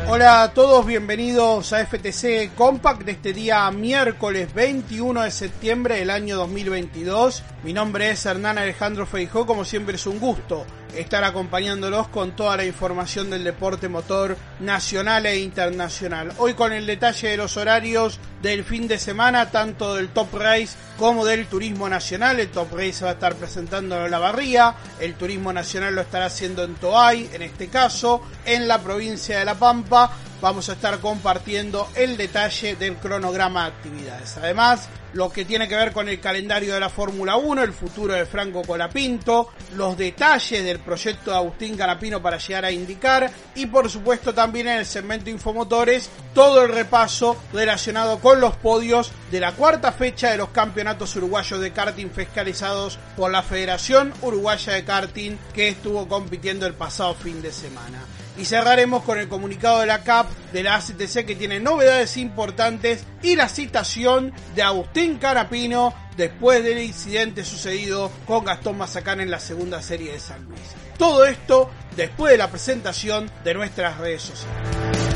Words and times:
Hola 0.05 0.43
a 0.43 0.53
todos, 0.53 0.85
bienvenidos 0.85 1.71
a 1.71 1.85
FTC 1.85 2.53
Compact 2.55 3.03
de 3.03 3.13
este 3.13 3.31
día 3.31 3.71
miércoles 3.71 4.53
21 4.53 5.23
de 5.23 5.31
septiembre 5.31 5.95
del 5.95 6.09
año 6.09 6.35
2022. 6.35 7.41
Mi 7.63 7.71
nombre 7.71 8.11
es 8.11 8.25
Hernán 8.25 8.57
Alejandro 8.57 9.05
Feijó, 9.05 9.45
como 9.45 9.63
siempre 9.63 9.95
es 9.95 10.05
un 10.05 10.19
gusto 10.19 10.65
estar 10.95 11.23
acompañándolos 11.23 12.07
con 12.07 12.35
toda 12.35 12.57
la 12.57 12.65
información 12.65 13.29
del 13.29 13.43
deporte 13.43 13.89
motor 13.89 14.37
nacional 14.59 15.25
e 15.25 15.39
internacional. 15.39 16.33
Hoy 16.37 16.53
con 16.53 16.71
el 16.71 16.85
detalle 16.85 17.29
de 17.29 17.37
los 17.37 17.57
horarios 17.57 18.19
del 18.41 18.63
fin 18.63 18.87
de 18.87 18.99
semana, 18.99 19.49
tanto 19.49 19.95
del 19.95 20.09
Top 20.09 20.33
Race 20.33 20.75
como 20.97 21.25
del 21.25 21.47
Turismo 21.47 21.89
Nacional. 21.89 22.39
El 22.39 22.49
Top 22.49 22.73
Race 22.73 23.03
va 23.03 23.11
a 23.11 23.13
estar 23.13 23.35
presentando 23.35 24.05
en 24.05 24.11
La 24.11 24.19
Barría, 24.19 24.75
el 24.99 25.15
Turismo 25.15 25.51
Nacional 25.51 25.95
lo 25.95 26.01
estará 26.01 26.25
haciendo 26.25 26.63
en 26.63 26.75
Toay, 26.75 27.29
en 27.33 27.41
este 27.41 27.67
caso, 27.67 28.21
en 28.45 28.67
la 28.67 28.79
provincia 28.81 29.39
de 29.39 29.45
La 29.45 29.55
Pampa. 29.55 30.11
Vamos 30.43 30.67
a 30.67 30.73
estar 30.73 30.99
compartiendo 30.99 31.87
el 31.95 32.17
detalle 32.17 32.75
del 32.75 32.97
cronograma 32.97 33.63
de 33.63 33.67
actividades. 33.69 34.35
Además, 34.35 34.89
lo 35.13 35.31
que 35.31 35.45
tiene 35.45 35.69
que 35.69 35.77
ver 35.77 35.93
con 35.93 36.09
el 36.09 36.19
calendario 36.19 36.73
de 36.73 36.81
la 36.81 36.89
Fórmula 36.89 37.37
1, 37.37 37.63
el 37.63 37.71
futuro 37.71 38.13
de 38.13 38.25
Franco 38.25 38.61
Colapinto, 38.61 39.51
los 39.77 39.97
detalles 39.97 40.65
del 40.65 40.79
proyecto 40.79 41.31
de 41.31 41.37
Agustín 41.37 41.77
Canapino 41.77 42.21
para 42.21 42.39
llegar 42.39 42.65
a 42.65 42.71
indicar 42.71 43.31
y 43.55 43.67
por 43.67 43.89
supuesto 43.89 44.33
también 44.33 44.67
en 44.67 44.79
el 44.79 44.85
segmento 44.85 45.29
Infomotores 45.29 46.09
todo 46.33 46.63
el 46.63 46.73
repaso 46.73 47.37
relacionado 47.53 48.19
con 48.19 48.41
los 48.41 48.57
podios 48.57 49.13
de 49.31 49.39
la 49.39 49.53
cuarta 49.53 49.93
fecha 49.93 50.29
de 50.31 50.39
los 50.39 50.49
campeonatos 50.49 51.15
uruguayos 51.15 51.61
de 51.61 51.71
karting 51.71 52.09
fiscalizados 52.09 52.99
por 53.15 53.31
la 53.31 53.43
Federación 53.43 54.13
Uruguaya 54.21 54.73
de 54.73 54.83
Karting 54.83 55.37
que 55.53 55.69
estuvo 55.69 56.05
compitiendo 56.05 56.67
el 56.67 56.73
pasado 56.73 57.13
fin 57.13 57.41
de 57.41 57.53
semana. 57.53 57.99
Y 58.37 58.45
cerraremos 58.45 59.03
con 59.03 59.19
el 59.19 59.27
comunicado 59.27 59.81
de 59.81 59.85
la 59.85 60.03
CAP 60.03 60.27
de 60.51 60.63
la 60.63 60.75
ACTC 60.75 61.25
que 61.25 61.35
tiene 61.35 61.59
novedades 61.59 62.17
importantes 62.17 63.05
y 63.21 63.35
la 63.35 63.47
citación 63.47 64.33
de 64.55 64.63
Agustín 64.63 65.17
Carapino 65.17 65.93
después 66.17 66.63
del 66.63 66.79
incidente 66.79 67.45
sucedido 67.45 68.11
con 68.25 68.43
Gastón 68.45 68.77
Mazacán 68.77 69.19
en 69.21 69.29
la 69.29 69.39
segunda 69.39 69.81
serie 69.81 70.13
de 70.13 70.19
San 70.19 70.43
Luis. 70.45 70.61
Todo 70.97 71.25
esto 71.25 71.69
después 71.95 72.31
de 72.31 72.37
la 72.37 72.49
presentación 72.49 73.29
de 73.43 73.53
nuestras 73.53 73.97
redes 73.97 74.23
sociales. 74.23 75.13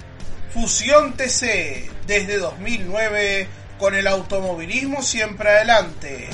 Fusión 0.55 1.15
TC 1.15 1.91
desde 2.07 2.39
2009 2.39 3.49
con 3.79 3.97
el 3.97 4.07
automovilismo 4.07 5.03
siempre 5.03 5.51
adelante. 5.51 6.29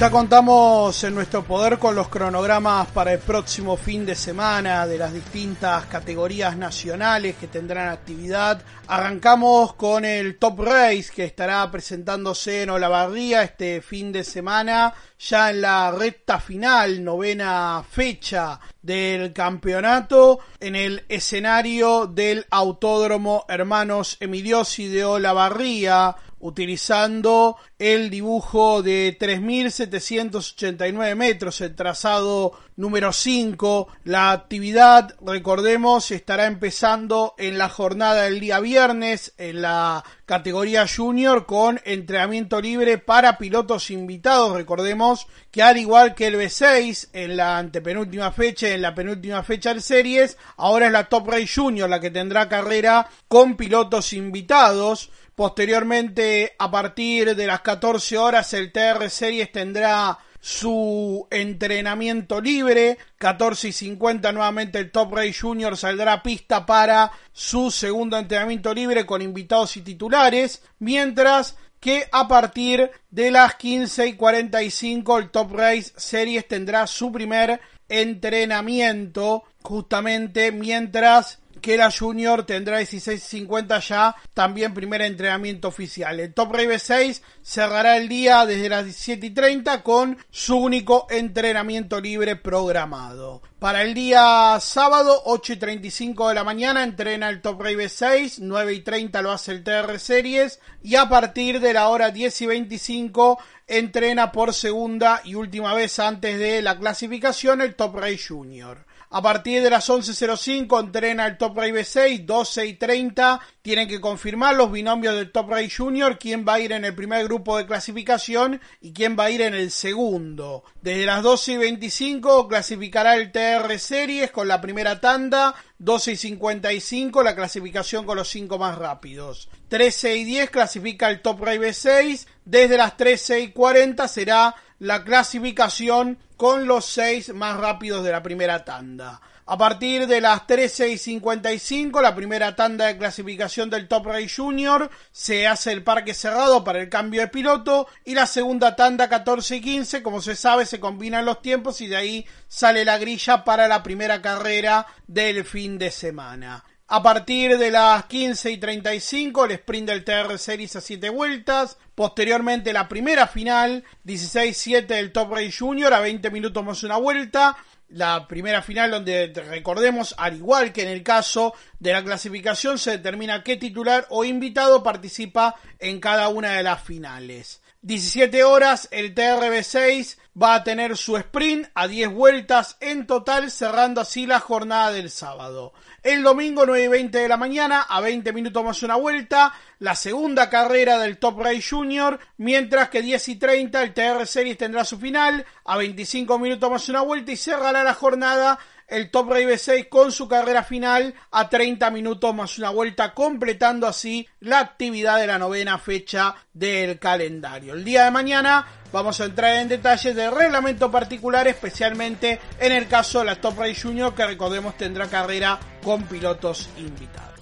Ya 0.00 0.10
contamos 0.10 1.04
en 1.04 1.14
nuestro 1.14 1.44
poder 1.44 1.78
con 1.78 1.94
los 1.94 2.08
cronogramas 2.08 2.88
para 2.88 3.12
el 3.12 3.20
próximo 3.20 3.76
fin 3.76 4.04
de 4.04 4.16
semana 4.16 4.88
de 4.88 4.98
las 4.98 5.14
distintas 5.14 5.86
categorías 5.86 6.56
nacionales 6.56 7.36
que 7.36 7.46
tendrán 7.46 7.90
actividad. 7.90 8.60
Arrancamos 8.88 9.74
con 9.74 10.04
el 10.04 10.36
Top 10.36 10.58
Race 10.58 11.12
que 11.14 11.22
estará 11.24 11.70
presentándose 11.70 12.64
en 12.64 12.70
Olavarría 12.70 13.44
este 13.44 13.80
fin 13.82 14.10
de 14.10 14.24
semana, 14.24 14.92
ya 15.16 15.50
en 15.50 15.60
la 15.60 15.92
recta 15.92 16.40
final, 16.40 17.04
novena 17.04 17.84
fecha 17.88 18.58
del 18.82 19.32
campeonato, 19.32 20.40
en 20.58 20.74
el 20.74 21.04
escenario 21.08 22.06
del 22.08 22.44
Autódromo 22.50 23.44
Hermanos 23.48 24.16
Emiliosi 24.18 24.88
de 24.88 25.04
Olavarría 25.04 26.16
utilizando 26.44 27.56
el 27.78 28.10
dibujo 28.10 28.82
de 28.82 29.16
3.789 29.18 31.16
metros, 31.16 31.62
el 31.62 31.74
trazado 31.74 32.52
número 32.76 33.14
5. 33.14 33.88
La 34.04 34.30
actividad, 34.30 35.14
recordemos, 35.24 36.10
estará 36.10 36.44
empezando 36.44 37.34
en 37.38 37.56
la 37.56 37.70
jornada 37.70 38.24
del 38.24 38.40
día 38.40 38.60
viernes 38.60 39.32
en 39.38 39.62
la 39.62 40.04
categoría 40.26 40.86
junior 40.86 41.46
con 41.46 41.80
entrenamiento 41.84 42.60
libre 42.60 42.98
para 42.98 43.38
pilotos 43.38 43.90
invitados. 43.90 44.52
Recordemos 44.52 45.26
que 45.50 45.62
al 45.62 45.78
igual 45.78 46.14
que 46.14 46.26
el 46.26 46.36
B6 46.36 47.08
en 47.14 47.38
la 47.38 47.56
antepenúltima 47.56 48.32
fecha, 48.32 48.68
en 48.68 48.82
la 48.82 48.94
penúltima 48.94 49.42
fecha 49.42 49.72
de 49.72 49.80
series, 49.80 50.36
ahora 50.58 50.86
es 50.86 50.92
la 50.92 51.08
Top 51.08 51.26
Race 51.28 51.48
Junior 51.54 51.88
la 51.88 52.00
que 52.00 52.10
tendrá 52.10 52.50
carrera 52.50 53.08
con 53.28 53.56
pilotos 53.56 54.12
invitados. 54.12 55.10
Posteriormente, 55.34 56.54
a 56.58 56.70
partir 56.70 57.34
de 57.34 57.46
las 57.46 57.60
14 57.60 58.18
horas, 58.18 58.52
el 58.54 58.70
TR 58.70 59.10
Series 59.10 59.50
tendrá 59.50 60.18
su 60.40 61.26
entrenamiento 61.30 62.40
libre. 62.40 62.98
14 63.16 63.68
y 63.68 63.72
50 63.72 64.30
nuevamente 64.32 64.78
el 64.78 64.90
Top 64.90 65.14
Race 65.14 65.40
Junior 65.40 65.76
saldrá 65.76 66.12
a 66.12 66.22
pista 66.22 66.66
para 66.66 67.10
su 67.32 67.70
segundo 67.70 68.18
entrenamiento 68.18 68.74
libre 68.74 69.06
con 69.06 69.22
invitados 69.22 69.76
y 69.78 69.80
titulares. 69.80 70.62
Mientras 70.78 71.56
que 71.80 72.06
a 72.12 72.28
partir 72.28 72.90
de 73.10 73.30
las 73.30 73.56
15 73.56 74.06
y 74.06 74.12
45 74.16 75.18
el 75.18 75.30
Top 75.30 75.52
Race 75.52 75.92
Series 75.96 76.46
tendrá 76.46 76.86
su 76.86 77.10
primer 77.10 77.60
entrenamiento 77.88 79.44
justamente 79.62 80.52
mientras 80.52 81.40
la 81.66 81.90
Junior 81.90 82.44
tendrá 82.44 82.80
16.50 82.80 83.80
ya, 83.80 84.14
también 84.32 84.74
primer 84.74 85.02
entrenamiento 85.02 85.68
oficial. 85.68 86.20
El 86.20 86.34
Top 86.34 86.52
Race 86.52 86.78
6 86.78 87.22
cerrará 87.42 87.96
el 87.96 88.08
día 88.08 88.46
desde 88.46 88.68
las 88.68 88.86
17.30 88.86 89.82
con 89.82 90.18
su 90.30 90.56
único 90.56 91.06
entrenamiento 91.10 92.00
libre 92.00 92.36
programado. 92.36 93.42
Para 93.58 93.82
el 93.82 93.94
día 93.94 94.58
sábado, 94.60 95.22
8 95.24 95.54
y 95.54 95.56
35 95.56 96.28
de 96.28 96.34
la 96.34 96.44
mañana, 96.44 96.84
entrena 96.84 97.30
el 97.30 97.40
Top 97.40 97.62
Race 97.62 97.88
6, 97.88 98.40
9 98.40 98.74
y 98.74 98.80
30 98.80 99.22
lo 99.22 99.32
hace 99.32 99.52
el 99.52 99.64
TR 99.64 99.98
Series, 99.98 100.60
y 100.82 100.96
a 100.96 101.08
partir 101.08 101.60
de 101.60 101.72
la 101.72 101.88
hora 101.88 102.10
10 102.10 102.42
y 102.42 102.46
25 102.46 103.38
entrena 103.66 104.32
por 104.32 104.52
segunda 104.52 105.22
y 105.24 105.34
última 105.34 105.72
vez 105.72 105.98
antes 105.98 106.38
de 106.38 106.60
la 106.60 106.78
clasificación 106.78 107.62
el 107.62 107.74
Top 107.74 107.96
Race 107.96 108.26
Junior. 108.28 108.84
A 109.16 109.22
partir 109.22 109.62
de 109.62 109.70
las 109.70 109.88
11.05 109.88 110.80
entrena 110.80 111.28
el 111.28 111.38
Top 111.38 111.56
Race 111.56 111.72
B6, 111.72 112.24
12 112.24 112.66
y 112.66 112.74
30. 112.74 113.40
Tienen 113.62 113.86
que 113.86 114.00
confirmar 114.00 114.56
los 114.56 114.72
binomios 114.72 115.14
del 115.14 115.30
Top 115.30 115.50
Race 115.50 115.70
Junior, 115.70 116.18
quién 116.18 116.44
va 116.44 116.54
a 116.54 116.58
ir 116.60 116.72
en 116.72 116.84
el 116.84 116.96
primer 116.96 117.22
grupo 117.22 117.56
de 117.56 117.64
clasificación 117.64 118.60
y 118.80 118.92
quién 118.92 119.16
va 119.16 119.26
a 119.26 119.30
ir 119.30 119.42
en 119.42 119.54
el 119.54 119.70
segundo. 119.70 120.64
Desde 120.82 121.06
las 121.06 121.22
12 121.22 121.52
y 121.52 121.56
25 121.58 122.48
clasificará 122.48 123.14
el 123.14 123.30
TR 123.30 123.78
Series 123.78 124.32
con 124.32 124.48
la 124.48 124.60
primera 124.60 125.00
tanda. 125.00 125.54
12 125.78 126.10
y 126.10 126.16
55 126.16 127.22
la 127.22 127.36
clasificación 127.36 128.04
con 128.06 128.16
los 128.16 128.28
5 128.28 128.58
más 128.58 128.76
rápidos. 128.76 129.48
13 129.68 130.16
y 130.16 130.24
10 130.24 130.50
clasifica 130.50 131.08
el 131.08 131.22
Top 131.22 131.40
Race 131.40 131.60
B6. 131.60 132.26
Desde 132.44 132.76
las 132.76 132.96
13 132.96 133.42
y 133.42 133.52
40 133.52 134.08
será 134.08 134.56
la 134.84 135.02
clasificación 135.02 136.18
con 136.36 136.66
los 136.66 136.84
seis 136.84 137.32
más 137.32 137.56
rápidos 137.56 138.04
de 138.04 138.12
la 138.12 138.22
primera 138.22 138.66
tanda. 138.66 139.18
A 139.46 139.56
partir 139.56 140.06
de 140.06 140.20
las 140.20 140.46
13 140.46 140.90
y 140.90 140.98
55, 140.98 142.02
la 142.02 142.14
primera 142.14 142.54
tanda 142.54 142.86
de 142.86 142.98
clasificación 142.98 143.70
del 143.70 143.88
Top 143.88 144.06
Race 144.06 144.34
Junior 144.36 144.90
se 145.10 145.46
hace 145.46 145.72
el 145.72 145.82
parque 145.82 146.12
cerrado 146.12 146.64
para 146.64 146.82
el 146.82 146.90
cambio 146.90 147.22
de 147.22 147.28
piloto 147.28 147.86
y 148.04 148.14
la 148.14 148.26
segunda 148.26 148.76
tanda 148.76 149.08
14 149.08 149.56
y 149.56 149.60
15, 149.62 150.02
como 150.02 150.20
se 150.20 150.36
sabe, 150.36 150.66
se 150.66 150.80
combinan 150.80 151.24
los 151.24 151.40
tiempos 151.40 151.80
y 151.80 151.86
de 151.86 151.96
ahí 151.96 152.26
sale 152.46 152.84
la 152.84 152.98
grilla 152.98 153.42
para 153.42 153.68
la 153.68 153.82
primera 153.82 154.20
carrera 154.20 154.86
del 155.06 155.44
fin 155.44 155.78
de 155.78 155.90
semana. 155.90 156.62
A 156.86 157.02
partir 157.02 157.56
de 157.56 157.70
las 157.70 158.04
15 158.06 158.50
y 158.50 158.58
35, 158.58 159.46
el 159.46 159.50
sprint 159.52 159.88
del 159.88 160.04
TR 160.04 160.38
Series 160.38 160.76
a 160.76 160.80
7 160.80 161.08
vueltas. 161.08 161.78
Posteriormente, 161.94 162.72
la 162.72 162.88
primera 162.88 163.26
final, 163.26 163.84
16-7 164.04 164.86
del 164.86 165.12
Top 165.12 165.32
Race 165.32 165.54
Junior, 165.58 165.94
a 165.94 166.00
20 166.00 166.30
minutos 166.30 166.64
más 166.64 166.82
una 166.82 166.96
vuelta 166.96 167.56
la 167.94 168.26
primera 168.26 168.62
final 168.62 168.90
donde 168.90 169.32
recordemos, 169.48 170.14
al 170.18 170.36
igual 170.36 170.72
que 170.72 170.82
en 170.82 170.88
el 170.88 171.02
caso 171.02 171.54
de 171.78 171.92
la 171.92 172.02
clasificación, 172.02 172.78
se 172.78 172.92
determina 172.92 173.42
qué 173.42 173.56
titular 173.56 174.06
o 174.10 174.24
invitado 174.24 174.82
participa 174.82 175.54
en 175.78 176.00
cada 176.00 176.28
una 176.28 176.52
de 176.52 176.62
las 176.62 176.82
finales. 176.82 177.60
17 177.84 178.44
horas, 178.44 178.88
el 178.92 179.14
TRB6 179.14 180.16
va 180.40 180.54
a 180.54 180.64
tener 180.64 180.96
su 180.96 181.18
sprint 181.18 181.68
a 181.74 181.86
10 181.86 182.14
vueltas 182.14 182.78
en 182.80 183.06
total, 183.06 183.50
cerrando 183.50 184.00
así 184.00 184.26
la 184.26 184.40
jornada 184.40 184.90
del 184.90 185.10
sábado. 185.10 185.74
El 186.02 186.22
domingo 186.22 186.64
9 186.64 186.84
y 186.84 186.88
20 186.88 187.18
de 187.18 187.28
la 187.28 187.36
mañana, 187.36 187.82
a 187.82 188.00
20 188.00 188.32
minutos 188.32 188.64
más 188.64 188.82
una 188.82 188.96
vuelta, 188.96 189.52
la 189.80 189.94
segunda 189.94 190.48
carrera 190.48 190.98
del 190.98 191.18
Top 191.18 191.38
Race 191.38 191.60
Junior, 191.68 192.18
mientras 192.38 192.88
que 192.88 193.02
10 193.02 193.28
y 193.28 193.36
30 193.36 193.82
el 193.82 193.92
TR 193.92 194.26
Series 194.26 194.56
tendrá 194.56 194.86
su 194.86 194.98
final, 194.98 195.44
a 195.66 195.76
25 195.76 196.38
minutos 196.38 196.70
más 196.70 196.88
una 196.88 197.02
vuelta 197.02 197.32
y 197.32 197.36
cerrará 197.36 197.84
la 197.84 197.92
jornada 197.92 198.58
el 198.94 199.10
Top 199.10 199.30
Race 199.30 199.58
6 199.58 199.86
con 199.88 200.12
su 200.12 200.28
carrera 200.28 200.62
final 200.62 201.14
a 201.32 201.48
30 201.48 201.90
minutos 201.90 202.32
más 202.32 202.58
una 202.58 202.70
vuelta, 202.70 203.12
completando 203.12 203.88
así 203.88 204.28
la 204.38 204.60
actividad 204.60 205.18
de 205.18 205.26
la 205.26 205.38
novena 205.38 205.78
fecha 205.78 206.34
del 206.52 207.00
calendario. 207.00 207.74
El 207.74 207.84
día 207.84 208.04
de 208.04 208.12
mañana 208.12 208.64
vamos 208.92 209.20
a 209.20 209.24
entrar 209.24 209.56
en 209.56 209.68
detalles 209.68 210.14
del 210.14 210.30
reglamento 210.30 210.92
particular, 210.92 211.48
especialmente 211.48 212.38
en 212.60 212.70
el 212.70 212.86
caso 212.86 213.18
de 213.18 213.24
la 213.24 213.40
Top 213.40 213.58
Race 213.58 213.82
Junior, 213.82 214.14
que 214.14 214.26
recordemos 214.26 214.76
tendrá 214.76 215.08
carrera 215.08 215.58
con 215.82 216.04
pilotos 216.04 216.70
invitados. 216.78 217.34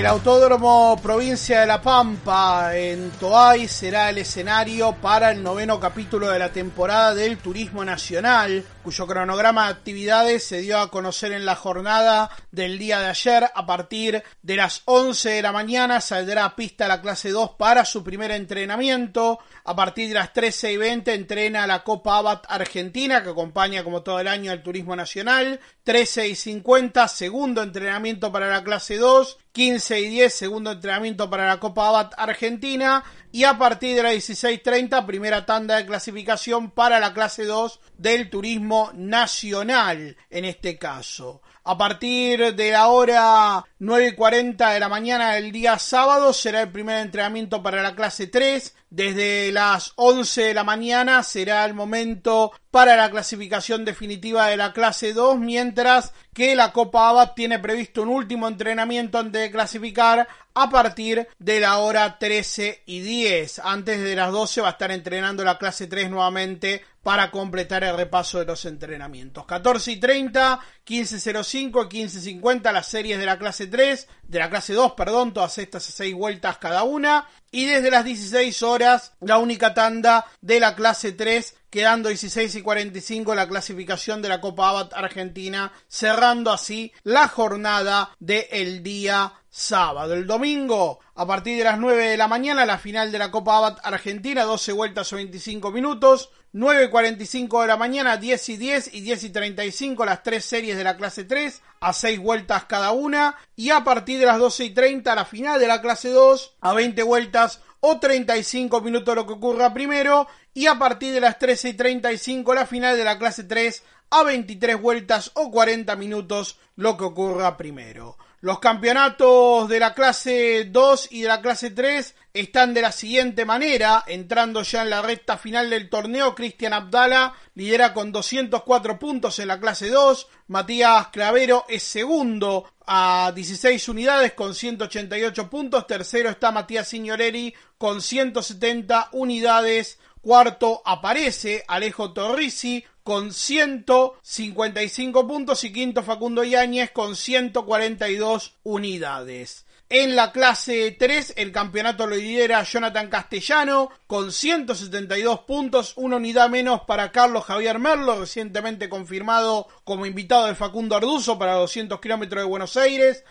El 0.00 0.06
Autódromo 0.06 0.98
Provincia 1.02 1.60
de 1.60 1.66
La 1.66 1.82
Pampa 1.82 2.74
en 2.74 3.10
Toay 3.20 3.68
será 3.68 4.08
el 4.08 4.16
escenario 4.16 4.92
para 4.92 5.30
el 5.30 5.42
noveno 5.42 5.78
capítulo 5.78 6.30
de 6.30 6.38
la 6.38 6.50
temporada 6.50 7.14
del 7.14 7.36
Turismo 7.36 7.84
Nacional, 7.84 8.64
cuyo 8.82 9.06
cronograma 9.06 9.66
de 9.66 9.72
actividades 9.72 10.42
se 10.42 10.62
dio 10.62 10.78
a 10.78 10.90
conocer 10.90 11.32
en 11.32 11.44
la 11.44 11.54
jornada 11.54 12.30
del 12.50 12.78
día 12.78 12.98
de 13.00 13.08
ayer. 13.08 13.50
A 13.54 13.66
partir 13.66 14.22
de 14.40 14.56
las 14.56 14.80
11 14.86 15.28
de 15.32 15.42
la 15.42 15.52
mañana 15.52 16.00
saldrá 16.00 16.46
a 16.46 16.56
pista 16.56 16.88
la 16.88 17.02
clase 17.02 17.28
2 17.28 17.50
para 17.58 17.84
su 17.84 18.02
primer 18.02 18.30
entrenamiento. 18.30 19.38
A 19.64 19.76
partir 19.76 20.08
de 20.08 20.14
las 20.14 20.32
13 20.32 20.72
y 20.72 20.76
20 20.78 21.12
entrena 21.12 21.66
la 21.66 21.84
Copa 21.84 22.16
Abat 22.16 22.46
Argentina, 22.48 23.22
que 23.22 23.28
acompaña 23.28 23.84
como 23.84 24.02
todo 24.02 24.18
el 24.18 24.28
año 24.28 24.50
al 24.50 24.62
Turismo 24.62 24.96
Nacional. 24.96 25.60
13 25.84 26.28
y 26.28 26.34
50, 26.36 27.06
segundo 27.08 27.62
entrenamiento 27.62 28.32
para 28.32 28.48
la 28.48 28.64
clase 28.64 28.96
2. 28.96 29.36
15 29.52 30.00
y 30.00 30.08
10, 30.08 30.34
segundo 30.34 30.72
entrenamiento 30.72 31.28
para 31.28 31.48
la 31.48 31.58
Copa 31.58 31.88
Abat 31.88 32.14
Argentina. 32.16 33.02
Y 33.32 33.44
a 33.44 33.58
partir 33.58 33.96
de 33.96 34.02
las 34.02 34.14
16.30, 34.14 35.06
primera 35.06 35.46
tanda 35.46 35.76
de 35.76 35.86
clasificación 35.86 36.70
para 36.70 37.00
la 37.00 37.12
clase 37.12 37.44
2 37.44 37.80
del 37.98 38.30
turismo 38.30 38.90
nacional, 38.94 40.16
en 40.30 40.44
este 40.44 40.78
caso. 40.78 41.42
A 41.64 41.76
partir 41.76 42.54
de 42.54 42.70
la 42.70 42.88
hora 42.88 43.64
9.40 43.80 44.74
de 44.74 44.78
la 44.78 44.90
mañana 44.90 45.32
del 45.32 45.52
día 45.52 45.78
sábado 45.78 46.34
será 46.34 46.60
el 46.60 46.70
primer 46.70 46.98
entrenamiento 46.98 47.62
para 47.62 47.82
la 47.82 47.94
clase 47.94 48.26
3. 48.26 48.76
Desde 48.90 49.52
las 49.52 49.92
11 49.96 50.42
de 50.42 50.54
la 50.54 50.64
mañana 50.64 51.22
será 51.22 51.64
el 51.64 51.72
momento 51.72 52.52
para 52.70 52.94
la 52.96 53.10
clasificación 53.10 53.86
definitiva 53.86 54.48
de 54.48 54.58
la 54.58 54.74
clase 54.74 55.14
2, 55.14 55.38
mientras 55.38 56.12
que 56.34 56.54
la 56.54 56.72
Copa 56.72 57.08
ABAT 57.08 57.34
tiene 57.34 57.58
previsto 57.58 58.02
un 58.02 58.08
último 58.08 58.48
entrenamiento 58.48 59.18
antes 59.18 59.40
de 59.40 59.50
clasificar 59.50 60.28
a 60.54 60.68
partir 60.68 61.26
de 61.38 61.60
la 61.60 61.78
hora 61.78 62.18
13 62.18 62.82
y 62.86 63.00
10. 63.00 63.60
Antes 63.60 64.00
de 64.00 64.16
las 64.16 64.30
12 64.30 64.60
va 64.60 64.68
a 64.68 64.72
estar 64.72 64.90
entrenando 64.90 65.44
la 65.44 65.56
clase 65.56 65.86
3 65.86 66.10
nuevamente 66.10 66.82
para 67.02 67.30
completar 67.30 67.84
el 67.84 67.96
repaso 67.96 68.38
de 68.38 68.44
los 68.44 68.64
entrenamientos. 68.64 69.46
14 69.46 69.92
y 69.92 70.00
30, 70.00 70.60
15.05 70.86 71.88
y 71.90 72.04
15.50 72.04 72.72
las 72.72 72.86
series 72.86 73.18
de 73.18 73.26
la 73.26 73.38
clase 73.38 73.68
3, 73.70 74.08
de 74.24 74.38
la 74.38 74.50
clase 74.50 74.74
2, 74.74 74.92
perdón, 74.92 75.32
todas 75.32 75.56
estas 75.58 75.88
a 75.88 75.92
6 75.92 76.14
vueltas 76.14 76.58
cada 76.58 76.82
una. 76.82 77.28
Y 77.50 77.66
desde 77.66 77.90
las 77.90 78.04
16 78.04 78.62
horas, 78.62 79.12
la 79.20 79.38
única 79.38 79.72
tanda 79.74 80.26
de 80.40 80.60
la 80.60 80.74
clase 80.74 81.12
3 81.12 81.54
quedando 81.70 82.08
16 82.08 82.56
y 82.56 82.62
45 82.62 83.34
la 83.34 83.48
clasificación 83.48 84.20
de 84.20 84.28
la 84.28 84.40
Copa 84.40 84.68
Abat 84.68 84.92
Argentina, 84.92 85.72
cerrando 85.88 86.52
así 86.52 86.92
la 87.04 87.28
jornada 87.28 88.10
del 88.18 88.82
día 88.82 89.32
sábado. 89.50 90.14
El 90.14 90.26
domingo, 90.26 91.00
a 91.14 91.26
partir 91.26 91.58
de 91.58 91.64
las 91.64 91.78
9 91.78 92.10
de 92.10 92.16
la 92.16 92.28
mañana, 92.28 92.64
la 92.64 92.78
final 92.78 93.12
de 93.12 93.18
la 93.18 93.30
Copa 93.30 93.58
Abat 93.58 93.80
Argentina, 93.82 94.44
12 94.44 94.72
vueltas 94.72 95.12
o 95.12 95.16
25 95.16 95.70
minutos. 95.70 96.30
9 96.52 96.86
y 96.86 96.88
45 96.88 97.60
de 97.60 97.66
la 97.68 97.76
mañana, 97.76 98.16
10 98.16 98.48
y 98.48 98.56
10 98.56 98.94
y 98.94 99.02
10 99.02 99.22
y 99.22 99.30
35 99.30 100.04
las 100.04 100.24
tres 100.24 100.44
series 100.44 100.76
de 100.76 100.82
la 100.82 100.96
clase 100.96 101.22
3 101.22 101.62
a 101.78 101.92
6 101.92 102.18
vueltas 102.18 102.64
cada 102.64 102.90
una. 102.90 103.36
Y 103.54 103.70
a 103.70 103.84
partir 103.84 104.18
de 104.18 104.26
las 104.26 104.38
12 104.38 104.64
y 104.64 104.70
30 104.70 105.14
la 105.14 105.24
final 105.24 105.60
de 105.60 105.68
la 105.68 105.80
clase 105.80 106.10
2 106.10 106.56
a 106.60 106.74
20 106.74 107.02
vueltas 107.04 107.60
o 107.80 107.98
35 107.98 108.80
minutos 108.80 109.14
lo 109.14 109.26
que 109.26 109.34
ocurra 109.34 109.72
primero 109.72 110.26
y 110.52 110.66
a 110.66 110.78
partir 110.78 111.14
de 111.14 111.20
las 111.20 111.38
13 111.38 111.70
y 111.70 111.74
35 111.74 112.54
la 112.54 112.66
final 112.66 112.96
de 112.96 113.04
la 113.04 113.18
clase 113.18 113.44
3 113.44 113.82
a 114.10 114.22
23 114.24 114.80
vueltas 114.80 115.30
o 115.34 115.50
40 115.50 115.94
minutos 115.96 116.58
lo 116.76 116.96
que 116.96 117.04
ocurra 117.04 117.56
primero. 117.56 118.16
Los 118.42 118.58
campeonatos 118.58 119.68
de 119.68 119.78
la 119.78 119.92
clase 119.92 120.64
2 120.64 121.08
y 121.10 121.20
de 121.20 121.28
la 121.28 121.42
clase 121.42 121.72
3 121.72 122.14
están 122.32 122.72
de 122.72 122.80
la 122.80 122.90
siguiente 122.90 123.44
manera, 123.44 124.02
entrando 124.06 124.62
ya 124.62 124.80
en 124.80 124.88
la 124.88 125.02
recta 125.02 125.36
final 125.36 125.68
del 125.68 125.90
torneo, 125.90 126.34
Cristian 126.34 126.72
Abdala 126.72 127.34
lidera 127.54 127.92
con 127.92 128.12
204 128.12 128.98
puntos 128.98 129.38
en 129.40 129.48
la 129.48 129.60
clase 129.60 129.90
2, 129.90 130.26
Matías 130.46 131.08
Clavero 131.08 131.66
es 131.68 131.82
segundo 131.82 132.72
a 132.86 133.30
16 133.34 133.86
unidades 133.90 134.32
con 134.32 134.54
188 134.54 135.50
puntos, 135.50 135.86
tercero 135.86 136.30
está 136.30 136.50
Matías 136.50 136.88
Signorelli 136.88 137.52
con 137.76 138.00
170 138.00 139.10
unidades, 139.12 139.98
cuarto 140.22 140.80
aparece 140.86 141.62
Alejo 141.68 142.14
Torrisi 142.14 142.82
con 143.10 143.32
155 143.32 145.26
puntos 145.26 145.64
y 145.64 145.72
quinto 145.72 146.04
Facundo 146.04 146.44
Yáñez 146.44 146.92
con 146.92 147.16
142 147.16 148.54
unidades. 148.62 149.66
En 149.88 150.14
la 150.14 150.30
clase 150.30 150.92
3 150.96 151.34
el 151.36 151.50
campeonato 151.50 152.06
lo 152.06 152.14
lidera 152.14 152.62
Jonathan 152.62 153.08
Castellano 153.08 153.90
con 154.06 154.30
172 154.30 155.40
puntos, 155.40 155.94
una 155.96 156.18
unidad 156.18 156.48
menos 156.48 156.82
para 156.82 157.10
Carlos 157.10 157.46
Javier 157.46 157.80
Merlo, 157.80 158.20
recientemente 158.20 158.88
confirmado 158.88 159.66
como 159.82 160.06
invitado 160.06 160.46
de 160.46 160.54
Facundo 160.54 160.94
Arduzo 160.94 161.36
para 161.36 161.54
200 161.54 161.98
kilómetros 161.98 162.44
de 162.44 162.48
Buenos 162.48 162.76
Aires, 162.76 163.24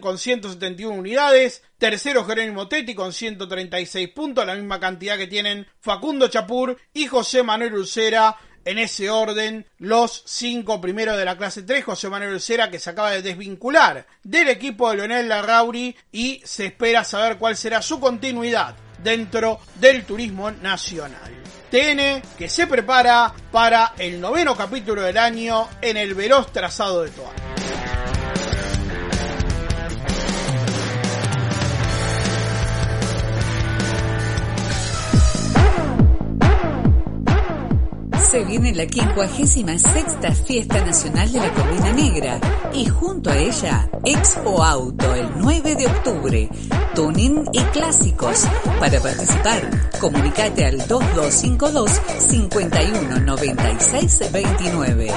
con 0.00 0.18
171 0.18 0.94
unidades. 0.94 1.62
Tercero 1.78 2.26
Jerónimo 2.26 2.68
Tetti 2.68 2.94
con 2.94 3.14
136 3.14 4.10
puntos, 4.10 4.44
la 4.44 4.54
misma 4.54 4.78
cantidad 4.78 5.16
que 5.16 5.26
tienen 5.26 5.66
Facundo 5.80 6.28
Chapur 6.28 6.76
y 6.92 7.06
José 7.06 7.42
Manuel 7.42 7.74
Ulcera 7.74 8.36
en 8.64 8.78
ese 8.78 9.10
orden 9.10 9.66
los 9.78 10.22
cinco 10.26 10.80
primeros 10.80 11.16
de 11.16 11.24
la 11.24 11.36
clase 11.36 11.62
3, 11.62 11.84
José 11.84 12.08
Manuel 12.08 12.40
Cera 12.40 12.70
que 12.70 12.78
se 12.78 12.90
acaba 12.90 13.10
de 13.10 13.22
desvincular 13.22 14.06
del 14.22 14.48
equipo 14.48 14.90
de 14.90 14.96
Leonel 14.96 15.28
Larrauri 15.28 15.94
y 16.12 16.40
se 16.44 16.66
espera 16.66 17.04
saber 17.04 17.38
cuál 17.38 17.56
será 17.56 17.82
su 17.82 18.00
continuidad 18.00 18.74
dentro 19.02 19.60
del 19.76 20.04
turismo 20.04 20.50
nacional. 20.50 21.32
TN 21.70 22.22
que 22.38 22.48
se 22.48 22.66
prepara 22.66 23.32
para 23.50 23.94
el 23.98 24.20
noveno 24.20 24.56
capítulo 24.56 25.02
del 25.02 25.18
año 25.18 25.68
en 25.80 25.96
el 25.96 26.14
veloz 26.14 26.52
trazado 26.52 27.02
de 27.02 27.10
Toa. 27.10 28.13
Se 38.34 38.44
viene 38.44 38.74
la 38.74 38.84
56 38.84 39.64
Fiesta 40.44 40.84
Nacional 40.84 41.32
de 41.32 41.38
la 41.38 41.52
Corvina 41.52 41.92
Negra 41.92 42.40
y 42.72 42.86
junto 42.86 43.30
a 43.30 43.38
ella 43.38 43.88
Expo 44.04 44.60
Auto 44.60 45.14
el 45.14 45.28
9 45.36 45.76
de 45.76 45.86
octubre, 45.86 46.48
tuning 46.96 47.44
y 47.52 47.60
clásicos. 47.60 48.44
Para 48.80 48.98
participar, 48.98 49.70
comunicate 50.00 50.64
al 50.64 50.78
2252 50.78 51.92
519629. 52.28 55.12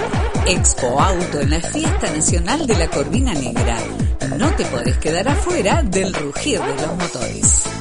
Expo 0.46 1.02
Auto 1.02 1.40
en 1.40 1.50
la 1.50 1.60
Fiesta 1.60 2.14
Nacional 2.14 2.68
de 2.68 2.78
la 2.78 2.88
Corvina 2.88 3.34
Negra. 3.34 3.80
No 4.38 4.52
te 4.52 4.64
podés 4.66 4.96
quedar 5.00 5.28
afuera 5.28 5.82
del 5.82 6.14
rugir 6.14 6.62
de 6.62 6.86
los 6.86 6.96
motores. 6.96 7.77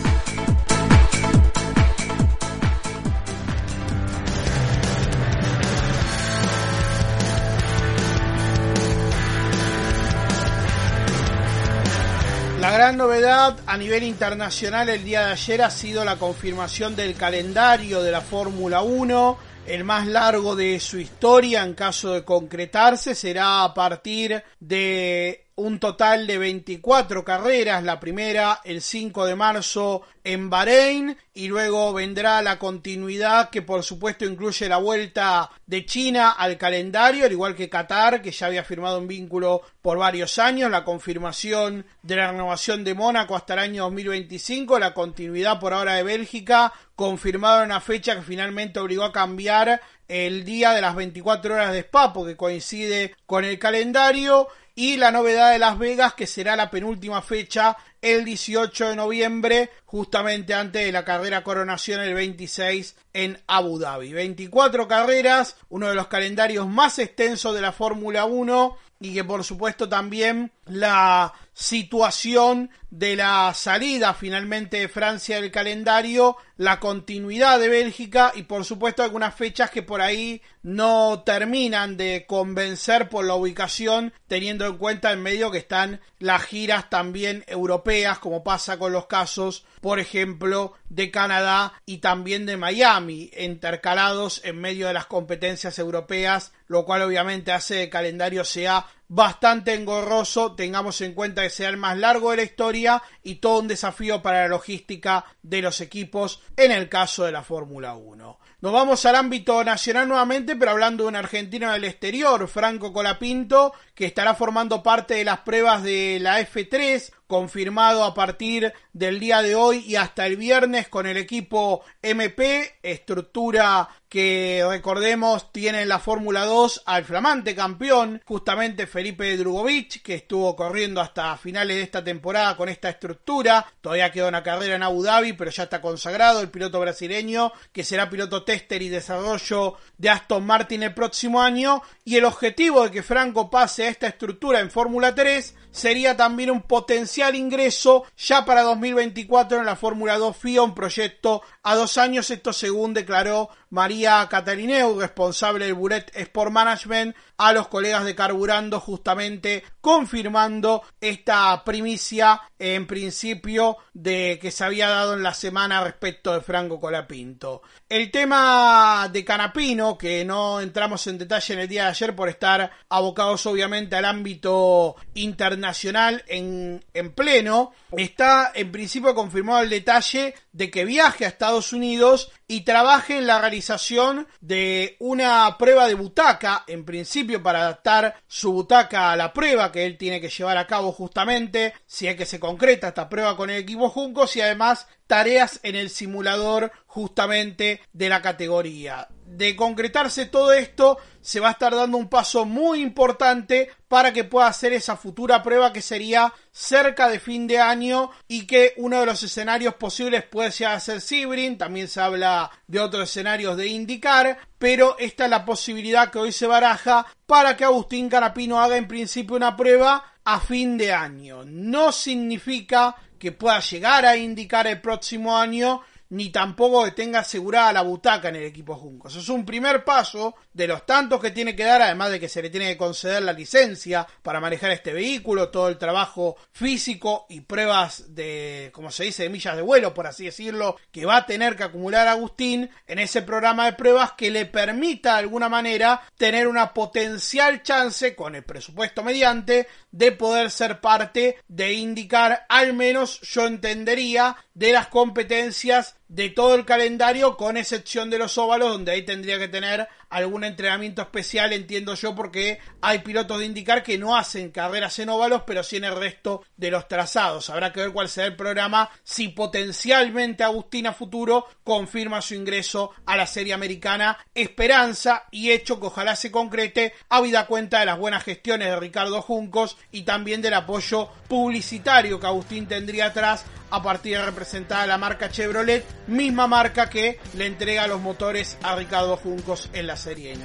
Gran 12.77 12.99
novedad 12.99 13.59
a 13.67 13.79
nivel 13.79 14.03
internacional 14.03 14.91
el 14.91 15.03
día 15.03 15.25
de 15.25 15.33
ayer 15.33 15.63
ha 15.63 15.71
sido 15.71 16.05
la 16.05 16.17
confirmación 16.17 16.95
del 16.95 17.15
calendario 17.15 18.03
de 18.03 18.11
la 18.11 18.21
Fórmula 18.21 18.83
1. 18.83 19.39
El 19.67 19.83
más 19.85 20.07
largo 20.07 20.55
de 20.55 20.79
su 20.79 20.99
historia, 20.99 21.63
en 21.63 21.73
caso 21.73 22.13
de 22.13 22.23
concretarse, 22.23 23.15
será 23.15 23.65
a 23.65 23.73
partir 23.73 24.45
de 24.61 25.46
un 25.57 25.81
total 25.81 26.27
de 26.27 26.37
24 26.37 27.25
carreras, 27.25 27.83
la 27.83 27.99
primera 27.99 28.61
el 28.63 28.83
5 28.83 29.25
de 29.25 29.37
marzo 29.37 30.03
en 30.23 30.51
Bahrein 30.51 31.17
y 31.33 31.49
luego 31.49 31.95
vendrá 31.95 32.43
la 32.43 32.59
continuidad 32.59 33.49
que 33.49 33.63
por 33.63 33.83
supuesto 33.83 34.27
incluye 34.27 34.69
la 34.69 34.77
vuelta 34.77 35.51
de 35.67 35.87
China 35.87 36.33
al 36.33 36.59
calendario, 36.59 37.25
al 37.25 37.33
igual 37.33 37.55
que 37.55 37.71
Qatar, 37.71 38.21
que 38.21 38.33
ya 38.33 38.49
había 38.49 38.65
firmado 38.65 38.99
un 38.99 39.09
vínculo 39.09 39.63
por 39.81 39.97
varios 39.97 40.39
años, 40.39 40.71
la 40.71 40.85
confirmación 40.85 41.87
de 42.03 42.17
la 42.17 42.33
renovación 42.33 42.85
de 42.85 42.93
Mónaco 42.93 43.35
hasta 43.35 43.55
el 43.55 43.61
año 43.61 43.85
2025, 43.85 44.79
la 44.79 44.93
continuidad 44.93 45.59
por 45.59 45.73
ahora 45.73 45.95
de 45.95 46.03
Bélgica, 46.03 46.71
confirmada 46.95 47.65
una 47.65 47.81
fecha 47.81 48.15
que 48.15 48.23
finalmente 48.23 48.79
obligó 48.79 49.05
a 49.05 49.13
cambiar 49.13 49.81
el 50.09 50.45
día 50.45 50.73
de 50.73 50.83
las 50.83 50.95
24 50.95 51.55
horas 51.55 51.73
de 51.73 51.81
Spa, 51.81 52.13
porque 52.13 52.37
coincide 52.37 53.15
con 53.25 53.45
el 53.45 53.59
calendario 53.59 54.49
y 54.79 54.99
la 54.99 55.11
novedad 55.11 55.53
de 55.53 55.59
Las 55.59 55.79
Vegas 55.79 56.13
que 56.15 56.27
será 56.27 56.55
la 56.55 56.71
penúltima 56.71 57.23
fecha 57.23 57.79
el 58.03 58.27
18 58.27 58.91
de 58.91 58.97
noviembre 58.97 59.71
justamente 59.87 60.53
antes 60.53 60.85
de 60.85 60.93
la 60.93 61.05
carrera 61.05 61.43
coronación 61.43 62.03
el 62.03 62.13
26 62.13 62.95
en 63.15 63.43
Abu 63.47 63.79
Dhabi. 63.79 64.13
24 64.13 64.87
carreras, 64.87 65.57
uno 65.71 65.89
de 65.89 65.95
los 65.95 66.09
calendarios 66.09 66.69
más 66.69 66.99
extensos 66.99 67.55
de 67.55 67.63
la 67.63 67.73
Fórmula 67.73 68.27
1 68.27 68.77
y 69.01 69.15
que 69.15 69.25
por 69.25 69.45
supuesto 69.45 69.89
también 69.89 70.53
la 70.67 71.33
situación 71.57 72.69
de 72.91 73.17
la 73.17 73.53
salida 73.55 74.13
finalmente 74.13 74.79
de 74.79 74.89
Francia 74.89 75.41
del 75.41 75.51
calendario, 75.51 76.37
la 76.59 76.81
continuidad 76.81 77.59
de 77.59 77.69
Bélgica 77.69 78.33
y 78.35 78.43
por 78.43 78.67
supuesto 78.67 79.03
algunas 79.03 79.35
fechas 79.35 79.71
que 79.71 79.83
por 79.83 80.03
ahí 80.03 80.43
no 80.63 81.23
terminan 81.25 81.97
de 81.97 82.27
convencer 82.27 83.09
por 83.09 83.25
la 83.25 83.35
ubicación 83.35 84.13
teniendo 84.27 84.67
en 84.67 84.77
cuenta 84.77 85.13
en 85.13 85.23
medio 85.23 85.51
que 85.51 85.59
están 85.59 86.01
las 86.19 86.43
giras 86.43 86.91
también 86.91 87.43
europeas 87.47 88.19
como 88.19 88.45
pasa 88.45 88.79
con 88.79 88.93
los 88.93 89.07
casos 89.07 89.65
por 89.81 89.99
ejemplo 89.99 90.75
de 90.91 91.11
Canadá 91.11 91.73
y 91.87 91.99
también 91.99 92.45
de 92.45 92.59
Miami 92.59 93.31
intercalados 93.39 94.43
en 94.45 94.61
medio 94.61 94.89
de 94.89 94.95
las 94.95 95.07
competencias 95.07 95.79
europeas 95.79 96.53
lo 96.69 96.85
cual 96.85 97.03
obviamente 97.03 97.53
hace 97.53 97.77
que 97.77 97.83
el 97.85 97.91
calendario 97.91 98.45
sea 98.45 98.87
bastante 99.09 99.75
engorroso, 99.75 100.55
tengamos 100.55 101.01
en 101.01 101.15
cuenta 101.15 101.43
que 101.43 101.51
sea 101.51 101.69
el 101.69 101.77
más 101.77 101.97
largo 101.97 102.31
de 102.31 102.39
la 102.39 102.43
historia 102.43 103.03
y 103.23 103.37
todo 103.37 103.61
un 103.61 103.69
desafío 103.69 104.23
para 104.23 104.43
la 104.43 104.49
logística 104.49 105.25
de 105.43 105.63
los 105.63 105.81
equipos 105.81 106.43
en 106.57 106.73
el 106.73 106.89
caso 106.89 107.25
de 107.25 107.33
la 107.33 107.43
Fórmula 107.43 107.95
1. 107.95 108.39
Nos 108.61 108.73
vamos 108.73 109.05
al 109.05 109.17
ámbito 109.17 109.63
nacional 109.63 110.09
nuevamente, 110.09 110.57
pero 110.57 110.73
hablando 110.73 111.05
de 111.05 111.09
un 111.11 111.17
argentino 111.17 111.71
del 111.71 111.85
exterior, 111.85 112.49
Franco 112.49 112.93
Colapinto, 112.93 113.73
que 113.95 114.07
estará 114.07 114.35
formando 114.35 114.83
parte 114.83 115.15
de 115.15 115.25
las 115.25 115.41
pruebas 115.41 115.83
de 115.83 116.19
la 116.21 116.41
F3, 116.41 117.13
confirmado 117.27 118.05
a 118.05 118.15
partir 118.15 118.73
del 118.93 119.21
día 119.21 119.43
de 119.43 119.55
hoy 119.55 119.85
y 119.87 119.97
hasta 119.97 120.27
el 120.27 120.37
viernes 120.37 120.89
con 120.89 121.07
el 121.07 121.17
equipo 121.17 121.85
MP, 122.03 122.77
estructura 122.83 123.89
que 124.09 124.65
recordemos 124.69 125.53
tiene 125.53 125.83
en 125.83 125.89
la 125.89 125.99
Fórmula 125.99 126.45
2 126.45 126.85
al 126.87 127.05
flamante 127.05 127.55
campeón, 127.55 128.23
justamente 128.25 128.87
Felipe 128.87 129.37
Drugovich, 129.37 130.03
que 130.03 130.15
estuvo 130.15 130.55
corriendo 130.55 131.01
hasta 131.01 131.37
finales 131.37 131.77
de 131.77 131.83
esta 131.83 132.05
temporada 132.05 132.57
con 132.57 132.69
esta 132.69 132.89
estructura, 132.89 133.67
todavía 133.81 134.13
queda 134.13 134.29
una 134.29 134.43
carrera 134.43 134.77
en 134.77 134.85
Abu 134.85 135.03
Dhabi, 135.03 135.33
pero 135.33 135.51
ya 135.51 135.65
está 135.65 135.81
consagrado 135.81 136.41
el 136.41 136.51
piloto 136.51 136.81
brasileño, 136.81 137.53
que 137.73 137.85
será 137.85 138.09
piloto 138.09 138.45
tester 138.45 138.81
y 138.81 138.89
desarrollo 138.89 139.75
de 139.99 140.09
Aston 140.09 140.47
Martin 140.47 140.85
el 140.85 140.95
próximo 140.95 141.43
año, 141.43 141.83
y 142.05 142.17
el 142.17 142.25
objetivo 142.25 142.85
de 142.85 142.91
que 142.93 143.03
Franco 143.03 143.51
pase 143.51 143.85
a 143.85 143.89
esta 143.89 144.07
estructura 144.07 144.61
en 144.61 144.71
Fórmula 144.71 145.15
3 145.15 145.55
sería 145.77 146.17
también 146.17 146.51
un 146.51 146.63
potencial 146.63 147.35
ingreso 147.35 148.05
ya 148.17 148.47
para 148.47 148.63
2024 148.63 149.59
en 149.59 149.67
la 149.67 149.77
Fórmula 149.77 150.17
2 150.17 150.35
FIA, 150.35 150.63
un 150.63 150.75
proyecto 150.75 151.43
a 151.63 151.75
dos 151.75 151.99
años, 151.99 152.31
esto 152.31 152.55
según 152.55 152.95
declaró 152.95 153.51
María 153.71 154.27
Catarineu, 154.31 155.01
responsable 155.01 155.65
del 155.65 155.75
Buret 155.75 156.11
Sport 156.15 156.53
Management, 156.53 157.17
a 157.39 157.53
los 157.53 157.69
colegas 157.69 158.05
de 158.05 158.15
Carburando, 158.15 158.81
justamente 158.81 159.65
confirmando 159.81 160.83
esta 161.01 161.63
primicia 161.65 162.41
en 162.59 162.87
principio 162.87 163.77
de 163.93 164.39
que 164.41 164.51
se 164.51 164.65
había 164.65 164.89
dado 164.89 165.15
en 165.15 165.23
la 165.23 165.35
semana 165.35 165.85
respecto 165.85 166.33
de 166.33 166.41
Franco 166.41 166.81
Colapinto. 166.81 167.63
El 167.89 168.11
tema 168.11 169.09
de 169.13 169.25
Canapino, 169.25 169.99
que 169.99 170.25
no 170.25 170.61
entramos 170.61 171.07
en 171.07 171.19
detalle 171.19 171.55
en 171.55 171.61
el 171.61 171.69
día 171.69 171.85
de 171.85 171.91
ayer 171.91 172.17
por 172.17 172.29
estar 172.29 172.71
abocados 172.89 173.47
obviamente 173.47 173.97
al 173.97 174.05
ámbito 174.05 174.97
internacional 175.15 176.25
en, 176.27 176.85
en 176.95 177.13
pleno, 177.13 177.73
está 177.93 178.53
en 178.55 178.73
principio 178.73 179.15
confirmado 179.15 179.63
el 179.63 179.71
detalle 179.71 180.35
de 180.57 180.71
que 180.71 180.87
viaje 180.87 181.27
a 181.27 181.29
Estados 181.29 181.75
Unidos 181.75 182.33
y 182.49 182.63
trabaje 182.63 183.19
en 183.19 183.27
la 183.27 183.39
realización 183.39 184.27
de 184.41 184.97
una 185.01 185.59
prueba 185.59 185.87
de 185.87 185.93
butaca, 185.93 186.65
en 186.67 186.87
principio 186.87 187.43
para 187.43 187.61
adaptar 187.61 188.23
su 188.27 188.53
butaca 188.53 189.13
a 189.13 189.17
la 189.17 189.35
prueba 189.35 189.71
que 189.71 189.85
él 189.85 189.99
tiene 189.99 190.19
que 190.19 190.31
llevar 190.31 190.57
a 190.57 190.67
cabo 190.67 190.93
justamente, 190.93 191.75
si 191.85 192.09
es 192.09 192.17
que 192.17 192.25
se 192.25 192.41
concreta 192.41 192.89
esta 192.89 193.11
prueba 193.11 193.37
con 193.37 193.51
el 193.51 193.59
equipo 193.59 193.91
Juncos 193.91 194.35
y 194.37 194.41
además 194.41 194.89
tareas 195.07 195.61
en 195.63 195.77
el 195.77 195.91
simulador 195.91 196.73
justamente 196.87 197.83
de 197.93 198.09
la 198.09 198.23
categoría. 198.23 199.09
De 199.27 199.57
concretarse 199.57 200.27
todo 200.27 200.53
esto, 200.53 200.99
se 201.21 201.41
va 201.41 201.49
a 201.49 201.53
estar 201.53 201.75
dando 201.75 201.99
un 201.99 202.09
paso 202.09 202.45
muy 202.45 202.81
importante 202.81 203.69
para 203.89 204.13
que 204.13 204.23
pueda 204.23 204.47
hacer 204.47 204.73
esa 204.73 204.97
futura 204.97 205.43
prueba 205.43 205.73
que 205.73 205.83
sería 205.83 206.33
cerca 206.53 207.09
de 207.09 207.19
fin 207.19 207.49
de 207.49 207.59
año 207.59 208.13
y 208.29 208.47
que 208.47 208.75
uno 208.77 209.01
de 209.01 209.07
los 209.07 209.23
escenarios 209.25 209.75
posibles 209.75 210.23
puede 210.23 210.53
ser 210.53 211.01
Sibrin, 211.01 211.59
también 211.59 211.89
se 211.89 212.01
habla 212.01 212.51
de 212.69 212.79
otros 212.79 213.11
escenarios 213.11 213.57
de 213.57 213.67
indicar, 213.67 214.39
pero 214.59 214.97
esta 215.01 215.25
es 215.25 215.31
la 215.31 215.45
posibilidad 215.45 216.11
que 216.11 216.21
hoy 216.21 216.31
se 216.31 216.47
baraja 216.47 217.05
para 217.27 217.57
que 217.57 217.65
Agustín 217.65 218.09
Carapino 218.09 218.61
haga 218.61 218.77
en 218.77 218.87
principio 218.87 219.35
una 219.35 219.57
prueba 219.57 220.05
a 220.25 220.39
fin 220.39 220.79
de 220.79 220.93
año. 220.93 221.45
No 221.45 221.91
significa 221.91 222.95
que 223.19 223.33
pueda 223.33 223.61
llegar 223.61 224.07
a 224.07 224.17
indicar 224.17 224.67
el 224.67 224.81
próximo 224.81 225.37
año, 225.37 225.83
ni 226.11 226.31
tampoco 226.31 226.85
que 226.85 226.93
tenga 226.93 227.21
asegurada 227.21 227.73
la 227.73 227.83
butaca 227.83 228.29
en 228.29 228.37
el 228.37 228.45
equipo 228.45 228.77
Juncos. 228.77 229.17
Es 229.17 229.29
un 229.29 229.45
primer 229.45 229.85
paso 229.85 230.35
de 230.53 230.67
los 230.67 230.87
tantos 230.87 231.21
que 231.21 231.31
tiene 231.31 231.57
que 231.57 231.65
dar, 231.65 231.83
además 231.83 232.11
de 232.11 232.21
que 232.21 232.29
se 232.29 232.43
le 232.43 232.51
tiene 232.51 232.69
que 232.69 232.77
conceder 232.77 233.23
la 233.23 233.33
licencia 233.33 234.07
para 234.23 234.41
manejar 234.41 234.71
este 234.71 234.93
vehículo, 234.93 235.49
todo 235.49 235.69
el 235.69 235.79
trabajo 235.79 236.37
físico 236.53 237.27
y 237.29 237.41
pruebas 237.41 238.15
de, 238.15 238.71
como 238.73 238.91
se 238.91 239.05
dice, 239.05 239.25
de 239.25 239.31
millas 239.31 239.57
de 239.57 239.63
vuelo, 239.63 239.95
por 239.95 240.07
así 240.07 240.25
decirlo, 240.25 240.77
que 240.91 241.07
va 241.07 241.17
a 241.19 241.27
tener 241.27 241.57
que 241.57 241.65
acumular 241.65 242.09
Agustín 242.09 242.71
en 242.87 242.99
ese 242.99 243.23
programa 243.23 243.67
de 243.67 243.73
pruebas 243.73 244.13
que 244.13 244.31
le 244.31 244.47
permita 244.47 245.15
de 245.15 245.21
alguna 245.21 245.49
manera 245.49 246.03
tener 246.17 246.47
una 246.47 246.73
potencial 246.73 247.63
chance, 247.63 248.15
con 248.15 248.35
el 248.35 248.45
presupuesto 248.45 249.03
mediante, 249.03 249.67
de 249.91 250.13
poder 250.13 250.51
ser 250.51 250.81
parte 250.81 251.39
de 251.49 251.73
indicar, 251.73 252.47
al 252.49 252.75
menos 252.75 253.21
yo 253.23 253.47
entendería, 253.47 254.37
de 254.55 254.73
las 254.73 254.89
competencias 254.89 255.97
de 256.09 256.31
todo 256.31 256.55
el 256.55 256.65
calendario, 256.65 257.37
con 257.37 257.57
excepción 257.57 258.11
de 258.11 258.19
los 258.19 258.39
óvalos, 258.39 258.71
donde 258.71 258.93
ahí 258.93 259.03
tendría 259.03 259.39
que 259.39 259.49
tener 259.49 259.89
algún 260.09 260.45
entrenamiento 260.45 261.03
especial, 261.03 261.53
entiendo 261.53 261.95
yo, 261.95 262.15
porque 262.15 262.61
hay 262.81 263.01
pilotos 263.01 263.41
de 263.41 263.47
indicar 263.47 263.83
que 263.83 263.99
no 263.99 264.17
hacen 264.17 264.51
carreras 264.51 264.99
en 264.99 265.09
óvalos, 265.09 265.43
pero 265.47 265.63
sí 265.63 265.77
en 265.77 265.85
el 265.85 265.97
resto 265.97 266.45
de 266.57 266.71
los 266.71 266.87
trazados. 266.87 267.51
Habrá 267.51 267.73
que 267.73 267.81
ver 267.81 267.93
cuál 267.93 268.09
será 268.09 268.27
el 268.27 268.37
programa 268.37 268.89
si 269.03 269.29
potencialmente 269.29 270.45
Agustina 270.45 270.93
Futuro 270.93 271.47
confirma 271.65 272.23
su 272.23 272.35
ingreso 272.35 272.93
a 273.05 273.17
la 273.17 273.27
serie 273.27 273.55
americana. 273.55 274.17
Esperanza 274.35 275.25
y 275.31 275.51
hecho 275.51 275.81
que 275.81 275.87
ojalá 275.87 276.15
se 276.15 276.31
concrete, 276.31 276.95
habida 277.09 277.47
cuenta 277.47 277.81
de 277.81 277.87
las 277.87 277.99
buenas 277.99 278.23
gestiones 278.23 278.69
de 278.69 278.79
Ricardo 278.79 279.23
Juncos 279.23 279.77
y 279.91 280.03
también 280.03 280.41
del 280.41 280.55
apoyo 280.55 281.09
publicitario 281.29 282.21
que 282.21 282.27
Agustín 282.27 282.67
tendría 282.67 283.07
atrás 283.07 283.45
a 283.71 283.83
partir 283.83 284.17
de 284.17 284.25
representar 284.25 284.87
la 284.89 284.99
marca 284.99 285.31
Chevrolet, 285.31 285.85
misma 286.07 286.47
marca 286.47 286.89
que 286.89 287.19
le 287.35 287.47
entrega 287.47 287.87
los 287.87 288.01
motores 288.01 288.57
a 288.63 288.77
Ricardo 288.77 289.17
Juncos 289.17 289.71
en 289.73 289.87
la 289.87 289.97
serie 289.97 290.33
N. 290.33 290.45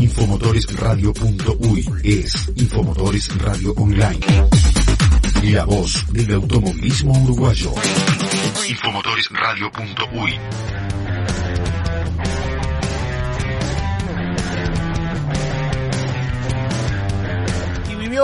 Infomotoresradio.uy 0.00 1.84
es 2.04 2.52
Infomotores 2.56 3.36
Radio 3.38 3.72
Online. 3.74 4.20
La 5.42 5.64
voz 5.64 6.04
del 6.12 6.34
automovilismo 6.34 7.12
uruguayo. 7.22 7.72
Infomotoresradio.uy 8.68 10.34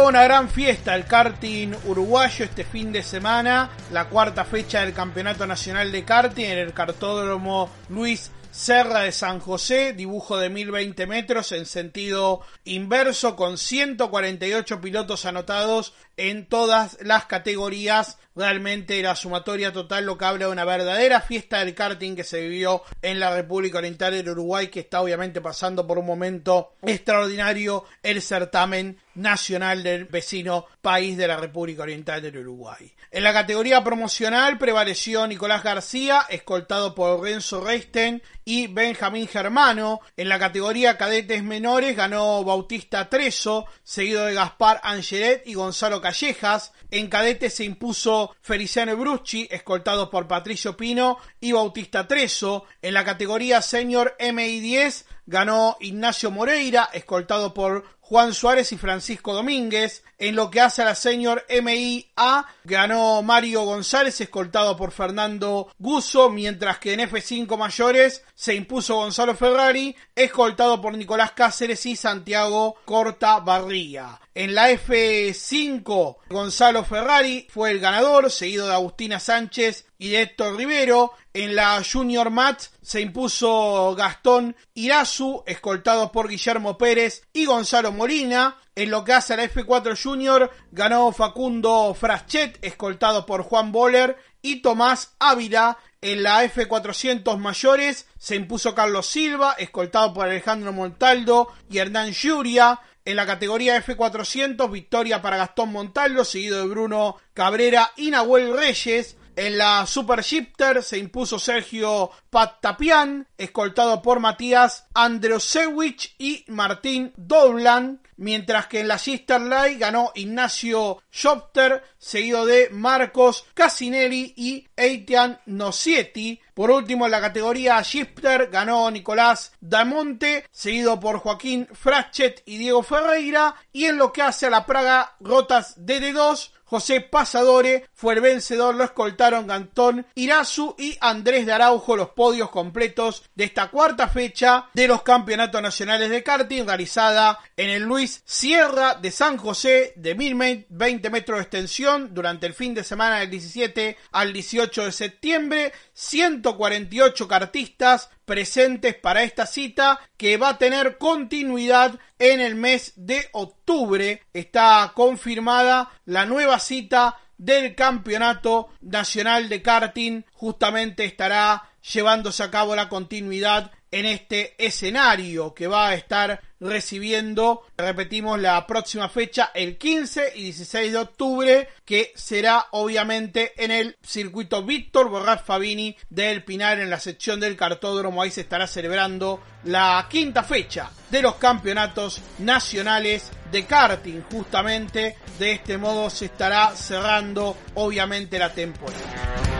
una 0.00 0.25
gran 0.25 0.49
fiesta 0.49 0.94
el 0.94 1.04
karting 1.04 1.75
uruguayo 1.84 2.46
este 2.46 2.64
fin 2.64 2.92
de 2.92 3.02
semana, 3.02 3.70
la 3.92 4.08
cuarta 4.08 4.44
fecha 4.44 4.80
del 4.80 4.94
Campeonato 4.94 5.46
Nacional 5.46 5.92
de 5.92 6.04
Karting 6.04 6.46
en 6.46 6.58
el 6.58 6.72
cartódromo 6.72 7.70
Luis 7.90 8.30
Serra 8.50 9.00
de 9.00 9.12
San 9.12 9.40
José, 9.40 9.92
dibujo 9.92 10.38
de 10.38 10.50
1020 10.50 11.06
metros 11.06 11.52
en 11.52 11.66
sentido 11.66 12.40
inverso, 12.64 13.34
con 13.37 13.58
148 13.58 14.80
pilotos 14.80 15.25
anotados 15.25 15.94
en 16.16 16.46
todas 16.46 16.99
las 17.02 17.26
categorías. 17.26 18.18
Realmente 18.37 19.02
la 19.02 19.16
sumatoria 19.16 19.72
total 19.72 20.06
lo 20.06 20.18
que 20.18 20.25
habla 20.25 20.46
de 20.46 20.52
una 20.52 20.64
verdadera 20.64 21.20
fiesta 21.20 21.58
del 21.58 21.75
karting 21.75 22.14
que 22.14 22.25
se 22.25 22.42
vivió 22.42 22.82
en 23.00 23.20
la 23.20 23.34
República 23.34 23.78
Oriental 23.78 24.12
del 24.12 24.28
Uruguay, 24.28 24.68
que 24.68 24.80
está 24.80 25.00
obviamente 25.00 25.40
pasando 25.40 25.87
por 25.87 25.99
un 25.99 26.06
momento 26.06 26.75
extraordinario 26.82 27.84
el 28.02 28.20
certamen 28.20 28.99
nacional 29.14 29.83
del 29.83 30.07
vecino 30.07 30.66
país 30.81 31.16
de 31.16 31.26
la 31.28 31.37
República 31.37 31.83
Oriental 31.83 32.23
del 32.23 32.38
Uruguay. 32.38 32.92
En 33.11 33.25
la 33.25 33.33
categoría 33.33 33.85
promocional 33.85 34.57
prevaleció 34.57 35.26
Nicolás 35.26 35.62
García, 35.62 36.26
escoltado 36.31 36.95
por 36.95 37.21
Renzo 37.23 37.62
Reisten 37.62 38.23
y 38.45 38.69
Benjamín 38.69 39.28
Germano. 39.28 40.00
En 40.16 40.28
la 40.31 40.38
categoría 40.38 40.97
cadetes 40.97 41.42
menores 41.42 41.95
ganó 41.95 42.42
Bautista 42.42 43.11
Treso, 43.11 43.66
seguido 43.83 44.25
de 44.25 44.35
Gaspar 44.35 44.81
Angelet 44.83 45.47
y 45.47 45.54
Gonzalo 45.54 46.00
Callejas. 46.00 46.73
En 46.90 47.09
cadetes 47.09 47.54
se 47.54 47.64
impuso 47.64 48.35
Feliciano 48.40 48.97
Bruschi, 48.97 49.47
escoltado 49.50 50.11
por 50.11 50.26
Patricio 50.26 50.76
Pino 50.76 51.19
y 51.38 51.52
Bautista 51.52 52.09
Treso. 52.09 52.64
En 52.81 52.95
la 52.95 53.04
categoría 53.04 53.61
senior 53.61 54.16
MI10 54.19 55.04
ganó 55.26 55.76
Ignacio 55.81 56.31
Moreira, 56.31 56.88
escoltado 56.92 57.54
por 57.54 57.85
Juan 58.12 58.35
Suárez 58.35 58.71
y 58.73 58.76
Francisco 58.76 59.33
Domínguez. 59.33 60.05
En 60.22 60.37
lo 60.37 60.52
que 60.52 60.61
hace 60.61 60.82
a 60.82 60.85
la 60.85 60.94
senior 60.94 61.44
MIA, 61.50 62.46
ganó 62.62 63.22
Mario 63.22 63.64
González, 63.64 64.20
escoltado 64.20 64.76
por 64.76 64.92
Fernando 64.92 65.74
Guso, 65.80 66.30
mientras 66.30 66.78
que 66.78 66.92
en 66.92 67.00
F5 67.00 67.58
mayores 67.58 68.22
se 68.37 68.54
impuso 68.54 68.94
Gonzalo 68.94 69.35
Ferrari, 69.35 69.96
escoltado 70.14 70.80
por 70.80 70.96
Nicolás 70.96 71.32
Cáceres 71.32 71.85
y 71.87 71.96
Santiago 71.96 72.76
Corta 72.85 73.40
Barría. 73.40 74.20
En 74.32 74.54
la 74.54 74.70
F5, 74.70 76.16
Gonzalo 76.30 76.85
Ferrari 76.85 77.48
fue 77.50 77.72
el 77.72 77.80
ganador, 77.80 78.30
seguido 78.30 78.68
de 78.68 78.74
Agustina 78.74 79.18
Sánchez 79.18 79.87
y 79.98 80.11
de 80.11 80.22
Héctor 80.22 80.56
Rivero. 80.56 81.12
En 81.35 81.54
la 81.54 81.82
Junior 81.85 82.30
Match 82.30 82.66
se 82.80 83.00
impuso 83.00 83.94
Gastón 83.96 84.56
Irazu, 84.74 85.42
escoltado 85.46 86.12
por 86.12 86.28
Guillermo 86.28 86.78
Pérez 86.78 87.24
y 87.32 87.44
Gonzalo 87.44 87.92
Molina. 87.92 88.56
En 88.74 88.90
lo 88.90 89.04
que 89.04 89.12
hace 89.12 89.35
a 89.35 89.37
la 89.37 89.44
F4 89.44 90.02
Junior, 90.02 90.50
ganó 90.70 91.12
Facundo 91.12 91.94
Fraschet, 91.94 92.58
escoltado 92.62 93.26
por 93.26 93.42
Juan 93.42 93.70
Boller 93.70 94.16
y 94.40 94.62
Tomás 94.62 95.14
Ávila. 95.18 95.78
En 96.00 96.22
la 96.22 96.42
F400 96.44 97.37
mayores 97.37 98.06
se 98.18 98.35
impuso 98.35 98.74
Carlos 98.74 99.06
Silva, 99.06 99.54
escoltado 99.58 100.14
por 100.14 100.26
Alejandro 100.26 100.72
Montaldo 100.72 101.52
y 101.68 101.78
Hernán 101.78 102.12
Yuria. 102.12 102.80
En 103.04 103.16
la 103.16 103.26
categoría 103.26 103.82
F400, 103.85 104.70
victoria 104.70 105.20
para 105.20 105.37
Gastón 105.37 105.70
Montaldo, 105.70 106.24
seguido 106.24 106.61
de 106.61 106.68
Bruno 106.68 107.16
Cabrera 107.35 107.92
y 107.96 108.11
Nahuel 108.11 108.56
Reyes. 108.56 109.16
En 109.35 109.56
la 109.56 109.87
Super 109.87 110.22
Shifter 110.22 110.82
se 110.82 110.98
impuso 110.98 111.38
Sergio 111.38 112.11
Patapian, 112.28 113.26
escoltado 113.38 114.02
por 114.02 114.20
Matías 114.20 114.87
Androsewicz 114.92 116.14
y 116.18 116.44
Martín 116.48 117.14
Doblan, 117.16 118.02
mientras 118.22 118.68
que 118.68 118.80
en 118.80 118.88
la 118.88 118.96
Shifter 118.96 119.40
Light 119.40 119.80
ganó 119.80 120.12
Ignacio 120.14 121.02
Schopter, 121.12 121.82
seguido 122.03 122.45
de 122.45 122.69
Marcos 122.71 123.47
Casinelli 123.55 124.35
y 124.37 124.67
Eitian 124.77 125.41
Nocietti. 125.47 126.41
Por 126.53 126.73
último, 126.73 127.05
en 127.05 127.12
la 127.12 127.21
categoría 127.21 127.81
Shifter 127.81 128.49
ganó 128.51 128.91
Nicolás 128.91 129.53
Damonte, 129.61 130.45
seguido 130.51 130.99
por 130.99 131.21
Joaquín 131.21 131.69
Fraschet 131.73 132.43
y 132.45 132.59
Diego 132.59 132.83
Ferreira. 132.83 133.55
Y 133.73 133.85
en 133.85 133.99
lo 133.99 134.12
que 134.12 134.23
hace 134.23 134.47
a 134.47 134.51
la 134.51 134.67
Praga 134.67 135.17
Rotas 135.21 135.79
DD2, 135.79 136.51
José 136.73 137.03
Pasadore 137.03 137.87
fue 137.93 138.15
el 138.15 138.23
vencedor, 138.23 138.75
lo 138.75 138.85
escoltaron 138.85 139.47
Gantón 139.47 140.07
Irazu 140.15 140.75
y 140.79 140.97
Andrés 141.03 141.45
de 141.45 141.53
Araujo, 141.53 141.97
los 141.97 142.09
podios 142.12 142.49
completos 142.49 143.25
de 143.35 143.45
esta 143.45 143.69
cuarta 143.69 144.09
fecha 144.09 144.71
de 144.73 144.88
los 144.88 145.03
campeonatos 145.03 145.61
nacionales 145.61 146.09
de 146.09 146.23
karting 146.23 146.65
realizada 146.65 147.38
en 147.59 147.69
el 147.69 147.83
Luis 147.83 148.23
Sierra 148.25 148.95
de 148.95 149.11
San 149.11 149.37
José 149.37 149.93
de 149.97 150.15
1020 150.15 151.11
metros 151.11 151.41
de 151.41 151.43
extensión 151.43 151.91
durante 151.98 152.46
el 152.46 152.55
fin 152.55 152.74
de 152.74 152.85
semana 152.85 153.20
del 153.20 153.31
17 153.31 153.96
al 154.12 154.33
18 154.33 154.85
de 154.85 154.92
septiembre. 154.92 155.72
148 155.92 157.28
cartistas 157.28 158.11
presentes 158.24 158.94
para 158.94 159.22
esta 159.22 159.46
cita 159.46 160.00
que 160.16 160.37
va 160.37 160.50
a 160.50 160.59
tener 160.59 160.98
continuidad 160.98 161.98
en 162.18 162.40
el 162.40 162.55
mes 162.55 162.92
de 162.96 163.28
octubre. 163.33 164.22
Está 164.33 164.92
confirmada 164.94 165.90
la 166.05 166.26
nueva 166.26 166.59
cita 166.59 167.18
del 167.38 167.74
Campeonato 167.74 168.68
Nacional 168.81 169.48
de 169.48 169.62
Karting. 169.62 170.24
Justamente 170.33 171.05
estará 171.05 171.70
llevándose 171.92 172.42
a 172.42 172.50
cabo 172.50 172.76
la 172.76 172.88
continuidad 172.88 173.72
en 173.92 174.07
este 174.07 174.55
escenario 174.59 175.55
que 175.55 175.68
va 175.68 175.88
a 175.88 175.94
estar 175.94 176.40
recibiendo, 176.59 177.62
repetimos, 177.76 178.40
la 178.40 178.66
próxima 178.66 179.09
fecha 179.09 179.50
el 179.55 179.76
15 179.76 180.33
y 180.37 180.44
16 180.44 180.92
de 180.92 180.98
octubre, 180.98 181.68
que 181.85 182.12
será 182.14 182.66
obviamente 182.70 183.52
en 183.62 183.70
el 183.70 183.96
circuito 184.02 184.62
Víctor 184.62 185.09
Borrás 185.09 185.42
Fabini 185.42 185.96
del 186.09 186.42
Pinar 186.42 186.81
en 186.81 186.88
la 186.88 187.00
sección 187.00 187.38
del 187.38 187.57
cartódromo. 187.57 188.22
Ahí 188.22 188.31
se 188.31 188.40
estará 188.42 188.66
celebrando 188.66 189.40
la 189.64 190.07
quinta 190.09 190.42
fecha 190.42 190.90
de 191.11 191.22
los 191.22 191.35
campeonatos 191.35 192.22
nacionales 192.38 193.31
de 193.50 193.66
karting. 193.66 194.22
Justamente 194.31 195.16
de 195.38 195.52
este 195.52 195.76
modo 195.76 196.09
se 196.09 196.26
estará 196.26 196.74
cerrando 196.74 197.57
obviamente 197.74 198.38
la 198.38 198.52
temporada. 198.52 199.52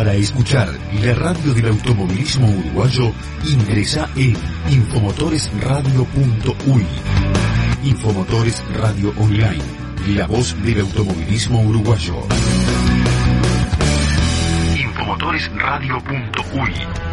Para 0.00 0.14
escuchar 0.14 0.68
la 1.04 1.14
radio 1.14 1.52
del 1.52 1.68
automovilismo 1.68 2.48
uruguayo, 2.48 3.12
ingresa 3.46 4.08
en 4.16 4.34
infomotoresradio.uy. 4.70 6.86
Infomotores 7.84 8.64
Radio 8.78 9.12
Online, 9.18 9.62
la 10.16 10.26
voz 10.26 10.56
del 10.64 10.80
automovilismo 10.80 11.60
uruguayo. 11.60 12.14
Infomotoresradio.uy. 14.74 17.09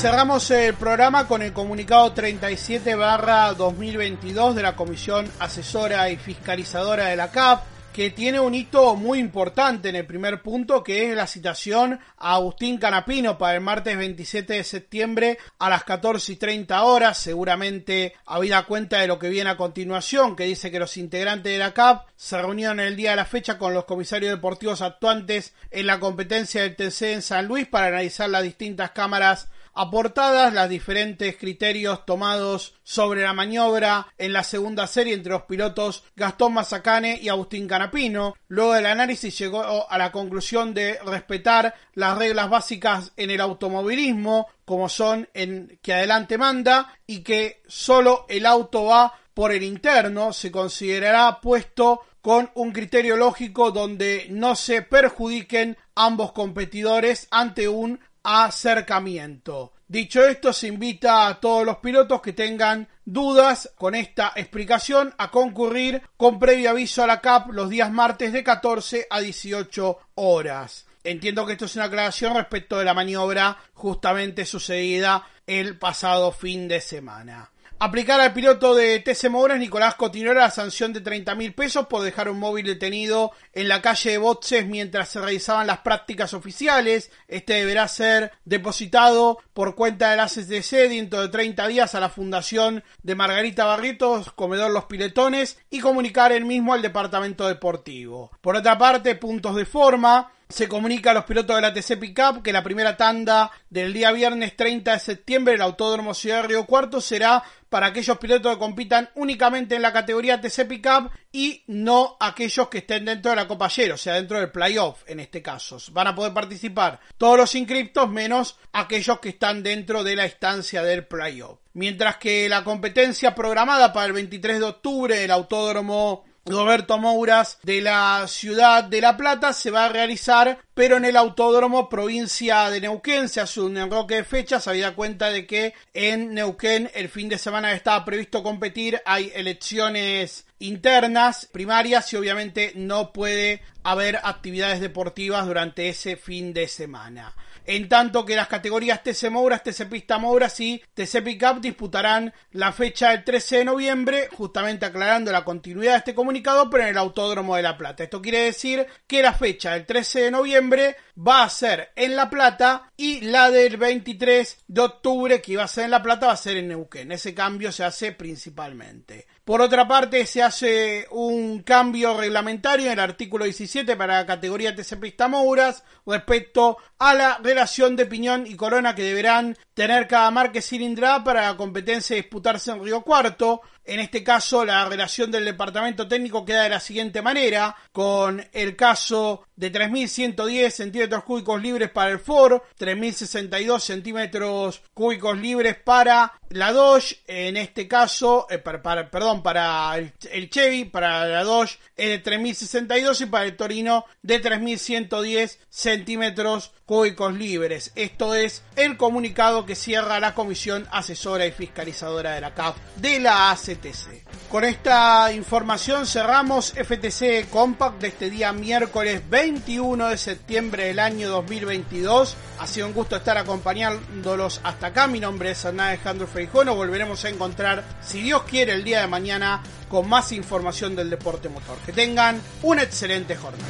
cerramos 0.00 0.50
el 0.50 0.72
programa 0.72 1.28
con 1.28 1.42
el 1.42 1.52
comunicado 1.52 2.10
37 2.14 2.94
barra 2.94 3.52
2022 3.52 4.54
de 4.54 4.62
la 4.62 4.74
Comisión 4.74 5.30
Asesora 5.38 6.08
y 6.08 6.16
Fiscalizadora 6.16 7.08
de 7.08 7.16
la 7.16 7.30
CAP, 7.30 7.64
que 7.92 8.08
tiene 8.08 8.40
un 8.40 8.54
hito 8.54 8.96
muy 8.96 9.18
importante 9.18 9.90
en 9.90 9.96
el 9.96 10.06
primer 10.06 10.40
punto, 10.40 10.82
que 10.82 11.10
es 11.10 11.14
la 11.14 11.26
citación 11.26 12.00
a 12.16 12.36
Agustín 12.36 12.78
Canapino 12.78 13.36
para 13.36 13.56
el 13.56 13.60
martes 13.60 13.94
27 13.94 14.54
de 14.54 14.64
septiembre 14.64 15.38
a 15.58 15.68
las 15.68 15.84
14 15.84 16.32
y 16.32 16.36
30 16.36 16.82
horas, 16.82 17.18
seguramente 17.18 18.14
habida 18.24 18.64
cuenta 18.64 19.00
de 19.00 19.06
lo 19.06 19.18
que 19.18 19.28
viene 19.28 19.50
a 19.50 19.58
continuación, 19.58 20.34
que 20.34 20.44
dice 20.44 20.70
que 20.70 20.78
los 20.78 20.96
integrantes 20.96 21.52
de 21.52 21.58
la 21.58 21.74
CAP 21.74 22.06
se 22.16 22.40
reunieron 22.40 22.80
el 22.80 22.96
día 22.96 23.10
de 23.10 23.16
la 23.16 23.26
fecha 23.26 23.58
con 23.58 23.74
los 23.74 23.84
comisarios 23.84 24.32
deportivos 24.32 24.80
actuantes 24.80 25.52
en 25.70 25.86
la 25.86 26.00
competencia 26.00 26.62
del 26.62 26.74
TC 26.74 27.02
en 27.12 27.20
San 27.20 27.46
Luis 27.46 27.66
para 27.66 27.88
analizar 27.88 28.30
las 28.30 28.44
distintas 28.44 28.92
cámaras 28.92 29.48
aportadas 29.74 30.52
los 30.52 30.68
diferentes 30.68 31.36
criterios 31.36 32.04
tomados 32.06 32.74
sobre 32.82 33.22
la 33.22 33.32
maniobra 33.32 34.06
en 34.18 34.32
la 34.32 34.42
segunda 34.42 34.86
serie 34.86 35.14
entre 35.14 35.32
los 35.32 35.42
pilotos 35.42 36.04
Gastón 36.16 36.54
Mazacane 36.54 37.18
y 37.20 37.28
Agustín 37.28 37.68
Canapino. 37.68 38.34
Luego 38.48 38.74
del 38.74 38.86
análisis 38.86 39.38
llegó 39.38 39.90
a 39.90 39.98
la 39.98 40.12
conclusión 40.12 40.74
de 40.74 40.98
respetar 41.04 41.74
las 41.94 42.18
reglas 42.18 42.50
básicas 42.50 43.12
en 43.16 43.30
el 43.30 43.40
automovilismo, 43.40 44.48
como 44.64 44.88
son 44.88 45.28
en 45.34 45.78
que 45.82 45.94
adelante 45.94 46.38
manda 46.38 46.94
y 47.06 47.20
que 47.20 47.62
solo 47.66 48.26
el 48.28 48.46
auto 48.46 48.84
va 48.84 49.14
por 49.34 49.52
el 49.52 49.62
interno, 49.62 50.32
se 50.32 50.50
considerará 50.50 51.40
puesto 51.40 52.02
con 52.20 52.50
un 52.54 52.72
criterio 52.72 53.16
lógico 53.16 53.70
donde 53.70 54.26
no 54.30 54.54
se 54.54 54.82
perjudiquen 54.82 55.78
ambos 55.94 56.32
competidores 56.32 57.28
ante 57.30 57.68
un 57.68 58.00
acercamiento. 58.22 59.72
Dicho 59.88 60.24
esto, 60.24 60.52
se 60.52 60.68
invita 60.68 61.26
a 61.26 61.40
todos 61.40 61.66
los 61.66 61.78
pilotos 61.78 62.22
que 62.22 62.32
tengan 62.32 62.88
dudas 63.04 63.72
con 63.76 63.94
esta 63.94 64.32
explicación 64.36 65.12
a 65.18 65.30
concurrir 65.30 66.02
con 66.16 66.38
previo 66.38 66.70
aviso 66.70 67.02
a 67.02 67.08
la 67.08 67.20
CAP 67.20 67.50
los 67.50 67.68
días 67.68 67.90
martes 67.90 68.32
de 68.32 68.44
14 68.44 69.06
a 69.10 69.20
18 69.20 69.98
horas. 70.14 70.86
Entiendo 71.02 71.46
que 71.46 71.52
esto 71.52 71.64
es 71.64 71.76
una 71.76 71.86
aclaración 71.86 72.34
respecto 72.34 72.78
de 72.78 72.84
la 72.84 72.94
maniobra 72.94 73.56
justamente 73.72 74.44
sucedida 74.44 75.26
el 75.46 75.78
pasado 75.78 76.30
fin 76.30 76.68
de 76.68 76.80
semana. 76.80 77.50
Aplicar 77.82 78.20
al 78.20 78.34
piloto 78.34 78.74
de 78.74 79.00
TC 79.00 79.30
Mouras, 79.30 79.58
Nicolás 79.58 79.94
Cotinora, 79.94 80.40
la 80.42 80.50
sanción 80.50 80.92
de 80.92 81.00
30 81.00 81.34
mil 81.34 81.54
pesos 81.54 81.86
por 81.86 82.02
dejar 82.02 82.28
un 82.28 82.38
móvil 82.38 82.66
detenido 82.66 83.32
en 83.54 83.68
la 83.68 83.80
calle 83.80 84.10
de 84.10 84.18
Botzes 84.18 84.66
mientras 84.66 85.08
se 85.08 85.18
realizaban 85.18 85.66
las 85.66 85.78
prácticas 85.78 86.34
oficiales. 86.34 87.10
Este 87.26 87.54
deberá 87.54 87.88
ser 87.88 88.32
depositado 88.44 89.38
por 89.54 89.76
cuenta 89.76 90.10
de 90.10 90.18
la 90.18 90.26
CCC 90.26 90.90
dentro 90.90 91.22
de 91.22 91.30
30 91.30 91.68
días 91.68 91.94
a 91.94 92.00
la 92.00 92.10
Fundación 92.10 92.84
de 93.02 93.14
Margarita 93.14 93.64
Barritos, 93.64 94.30
Comedor 94.32 94.72
Los 94.72 94.84
Piletones, 94.84 95.56
y 95.70 95.80
comunicar 95.80 96.32
el 96.32 96.44
mismo 96.44 96.74
al 96.74 96.82
Departamento 96.82 97.48
Deportivo. 97.48 98.30
Por 98.42 98.56
otra 98.56 98.76
parte, 98.76 99.14
puntos 99.14 99.56
de 99.56 99.64
forma 99.64 100.30
se 100.50 100.68
comunica 100.68 101.12
a 101.12 101.14
los 101.14 101.24
pilotos 101.24 101.56
de 101.56 101.62
la 101.62 101.72
TC 101.72 101.98
Pickup 101.98 102.42
que 102.42 102.52
la 102.52 102.62
primera 102.62 102.96
tanda 102.96 103.50
del 103.70 103.92
día 103.92 104.10
viernes 104.10 104.56
30 104.56 104.92
de 104.92 104.98
septiembre 104.98 105.54
el 105.54 105.62
Autódromo 105.62 106.12
Ciudad 106.12 106.42
de 106.42 106.48
Río 106.48 106.66
Cuarto 106.66 107.00
será 107.00 107.42
para 107.68 107.86
aquellos 107.86 108.18
pilotos 108.18 108.52
que 108.52 108.58
compitan 108.58 109.08
únicamente 109.14 109.76
en 109.76 109.82
la 109.82 109.92
categoría 109.92 110.40
TC 110.40 110.66
Pickup 110.66 111.10
y 111.32 111.62
no 111.68 112.16
aquellos 112.18 112.68
que 112.68 112.78
estén 112.78 113.04
dentro 113.04 113.30
de 113.30 113.36
la 113.36 113.46
Copa 113.46 113.66
Ayer, 113.66 113.92
o 113.92 113.96
sea, 113.96 114.14
dentro 114.14 114.38
del 114.38 114.50
playoff 114.50 115.04
en 115.06 115.20
este 115.20 115.40
caso. 115.40 115.78
Van 115.92 116.08
a 116.08 116.14
poder 116.14 116.34
participar 116.34 116.98
todos 117.16 117.38
los 117.38 117.54
inscriptos 117.54 118.10
menos 118.10 118.58
aquellos 118.72 119.20
que 119.20 119.28
están 119.28 119.62
dentro 119.62 120.02
de 120.02 120.16
la 120.16 120.24
estancia 120.24 120.82
del 120.82 121.06
playoff. 121.06 121.60
Mientras 121.74 122.16
que 122.16 122.48
la 122.48 122.64
competencia 122.64 123.36
programada 123.36 123.92
para 123.92 124.06
el 124.06 124.12
23 124.14 124.58
de 124.58 124.64
octubre 124.64 125.16
del 125.16 125.30
Autódromo 125.30 126.24
Roberto 126.46 126.98
Mouras 126.98 127.58
de 127.62 127.80
la 127.80 128.26
ciudad 128.26 128.84
de 128.84 129.00
La 129.00 129.16
Plata 129.16 129.52
se 129.52 129.70
va 129.70 129.86
a 129.86 129.88
realizar, 129.88 130.58
pero 130.80 130.96
en 130.96 131.04
el 131.04 131.18
Autódromo 131.18 131.90
Provincia 131.90 132.70
de 132.70 132.80
Neuquén 132.80 133.28
se 133.28 133.42
hace 133.42 133.60
un 133.60 133.76
enroque 133.76 134.14
de 134.14 134.24
fechas, 134.24 134.66
habida 134.66 134.94
cuenta 134.94 135.28
de 135.28 135.46
que 135.46 135.74
en 135.92 136.32
Neuquén 136.32 136.90
el 136.94 137.10
fin 137.10 137.28
de 137.28 137.36
semana 137.36 137.72
estaba 137.72 138.02
previsto 138.02 138.42
competir 138.42 138.98
hay 139.04 139.30
elecciones 139.34 140.46
internas, 140.58 141.44
primarias 141.52 142.10
y 142.14 142.16
obviamente 142.16 142.72
no 142.76 143.12
puede 143.12 143.60
haber 143.82 144.20
actividades 144.22 144.80
deportivas 144.80 145.44
durante 145.44 145.86
ese 145.90 146.16
fin 146.16 146.54
de 146.54 146.66
semana 146.66 147.34
en 147.70 147.88
tanto 147.88 148.24
que 148.24 148.34
las 148.34 148.48
categorías 148.48 149.02
TC 149.02 149.30
Mouras, 149.30 149.62
TC 149.62 149.88
Pista 149.88 150.18
Mouras 150.18 150.58
y 150.60 150.82
TC 150.94 151.22
Pickup 151.22 151.60
disputarán 151.60 152.32
la 152.52 152.72
fecha 152.72 153.10
del 153.10 153.22
13 153.22 153.58
de 153.58 153.64
noviembre, 153.64 154.28
justamente 154.32 154.86
aclarando 154.86 155.30
la 155.30 155.44
continuidad 155.44 155.92
de 155.92 155.98
este 155.98 156.14
comunicado, 156.14 156.68
pero 156.68 156.82
en 156.82 156.90
el 156.90 156.98
Autódromo 156.98 157.54
de 157.54 157.62
La 157.62 157.76
Plata. 157.76 158.02
Esto 158.02 158.20
quiere 158.20 158.40
decir 158.40 158.86
que 159.06 159.22
la 159.22 159.34
fecha 159.34 159.74
del 159.74 159.86
13 159.86 160.22
de 160.22 160.30
noviembre 160.30 160.69
septiembre 160.70 160.96
va 161.26 161.42
a 161.42 161.50
ser 161.50 161.90
en 161.96 162.16
La 162.16 162.30
Plata 162.30 162.90
y 162.96 163.20
la 163.20 163.50
del 163.50 163.76
23 163.76 164.64
de 164.66 164.80
octubre 164.80 165.42
que 165.42 165.52
iba 165.52 165.64
a 165.64 165.68
ser 165.68 165.84
en 165.84 165.90
La 165.90 166.02
Plata 166.02 166.28
va 166.28 166.32
a 166.32 166.36
ser 166.36 166.56
en 166.56 166.68
Neuquén. 166.68 167.12
Ese 167.12 167.34
cambio 167.34 167.72
se 167.72 167.84
hace 167.84 168.12
principalmente. 168.12 169.26
Por 169.44 169.60
otra 169.60 169.88
parte, 169.88 170.26
se 170.26 170.42
hace 170.42 171.06
un 171.10 171.62
cambio 171.62 172.16
reglamentario 172.16 172.86
en 172.86 172.92
el 172.92 173.00
artículo 173.00 173.44
17 173.44 173.96
para 173.96 174.16
la 174.18 174.26
categoría 174.26 174.74
TC 174.74 175.00
Pista 175.00 175.28
Mouras 175.28 175.82
respecto 176.06 176.78
a 176.98 177.14
la 177.14 177.40
relación 177.42 177.96
de 177.96 178.06
piñón 178.06 178.46
y 178.46 178.54
corona 178.54 178.94
que 178.94 179.02
deberán 179.02 179.56
tener 179.74 180.06
cada 180.06 180.30
marca 180.30 180.62
cilindrada 180.62 181.24
para 181.24 181.46
la 181.46 181.56
competencia 181.56 182.14
disputarse 182.14 182.70
en 182.70 182.84
Río 182.84 183.02
Cuarto. 183.02 183.62
En 183.84 183.98
este 183.98 184.22
caso, 184.22 184.64
la 184.64 184.84
relación 184.84 185.32
del 185.32 185.46
departamento 185.46 186.06
técnico 186.06 186.44
queda 186.44 186.64
de 186.64 186.68
la 186.68 186.80
siguiente 186.80 187.22
manera, 187.22 187.74
con 187.90 188.46
el 188.52 188.76
caso 188.76 189.46
de 189.56 189.72
3.110 189.72 190.80
centímetros 191.10 191.24
cúbicos 191.24 191.62
libres 191.62 191.90
para 191.90 192.10
el 192.10 192.20
Ford, 192.20 192.62
3.062 192.78 193.80
centímetros 193.80 194.82
cúbicos 194.94 195.38
libres 195.38 195.76
para 195.76 196.32
la 196.50 196.72
Dodge, 196.72 197.22
en 197.26 197.56
este 197.56 197.86
caso, 197.86 198.46
eh, 198.50 198.58
para, 198.58 199.10
perdón, 199.10 199.42
para 199.42 199.96
el, 199.96 200.50
Chevy, 200.50 200.84
para 200.84 201.26
la 201.26 201.44
Dodge 201.44 201.78
es 201.96 202.08
de 202.08 202.22
3.062 202.22 203.20
y 203.20 203.26
para 203.26 203.44
el 203.44 203.56
Torino 203.56 204.04
de 204.22 204.42
3.110 204.42 205.58
centímetros 205.68 206.72
cúbicos 206.86 207.34
libres. 207.34 207.92
Esto 207.94 208.34
es 208.34 208.64
el 208.74 208.96
comunicado 208.96 209.64
que 209.64 209.76
cierra 209.76 210.18
la 210.18 210.34
Comisión 210.34 210.88
Asesora 210.90 211.46
y 211.46 211.52
Fiscalizadora 211.52 212.34
de 212.34 212.40
la 212.40 212.54
CAF 212.54 212.76
de 212.96 213.20
la 213.20 213.52
ACTC. 213.52 214.26
Con 214.50 214.64
esta 214.64 215.32
información 215.32 216.06
cerramos 216.06 216.72
FTC 216.72 217.48
Compact 217.48 218.00
de 218.00 218.08
este 218.08 218.28
día 218.28 218.52
miércoles 218.52 219.22
21 219.30 220.08
de 220.08 220.18
septiembre 220.18 220.89
del 220.90 220.98
año 220.98 221.28
2022. 221.28 222.36
Ha 222.58 222.66
sido 222.66 222.88
un 222.88 222.92
gusto 222.92 223.14
estar 223.14 223.38
acompañándolos 223.38 224.60
hasta 224.64 224.88
acá. 224.88 225.06
Mi 225.06 225.20
nombre 225.20 225.52
es 225.52 225.64
Alejandro 225.64 226.26
Feijón. 226.26 226.66
Nos 226.66 226.74
volveremos 226.74 227.24
a 227.24 227.28
encontrar, 227.28 227.84
si 228.02 228.20
Dios 228.20 228.42
quiere, 228.42 228.72
el 228.72 228.82
día 228.82 229.00
de 229.00 229.06
mañana 229.06 229.62
con 229.88 230.08
más 230.08 230.32
información 230.32 230.96
del 230.96 231.08
deporte 231.08 231.48
motor. 231.48 231.78
Que 231.86 231.92
tengan 231.92 232.42
una 232.62 232.82
excelente 232.82 233.36
jornada. 233.36 233.64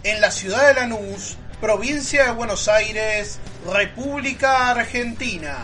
en 0.03 0.21
la 0.21 0.31
ciudad 0.31 0.67
de 0.67 0.73
Lanús, 0.75 1.37
provincia 1.59 2.25
de 2.25 2.31
Buenos 2.31 2.67
Aires, 2.67 3.39
República 3.71 4.69
Argentina. 4.69 5.57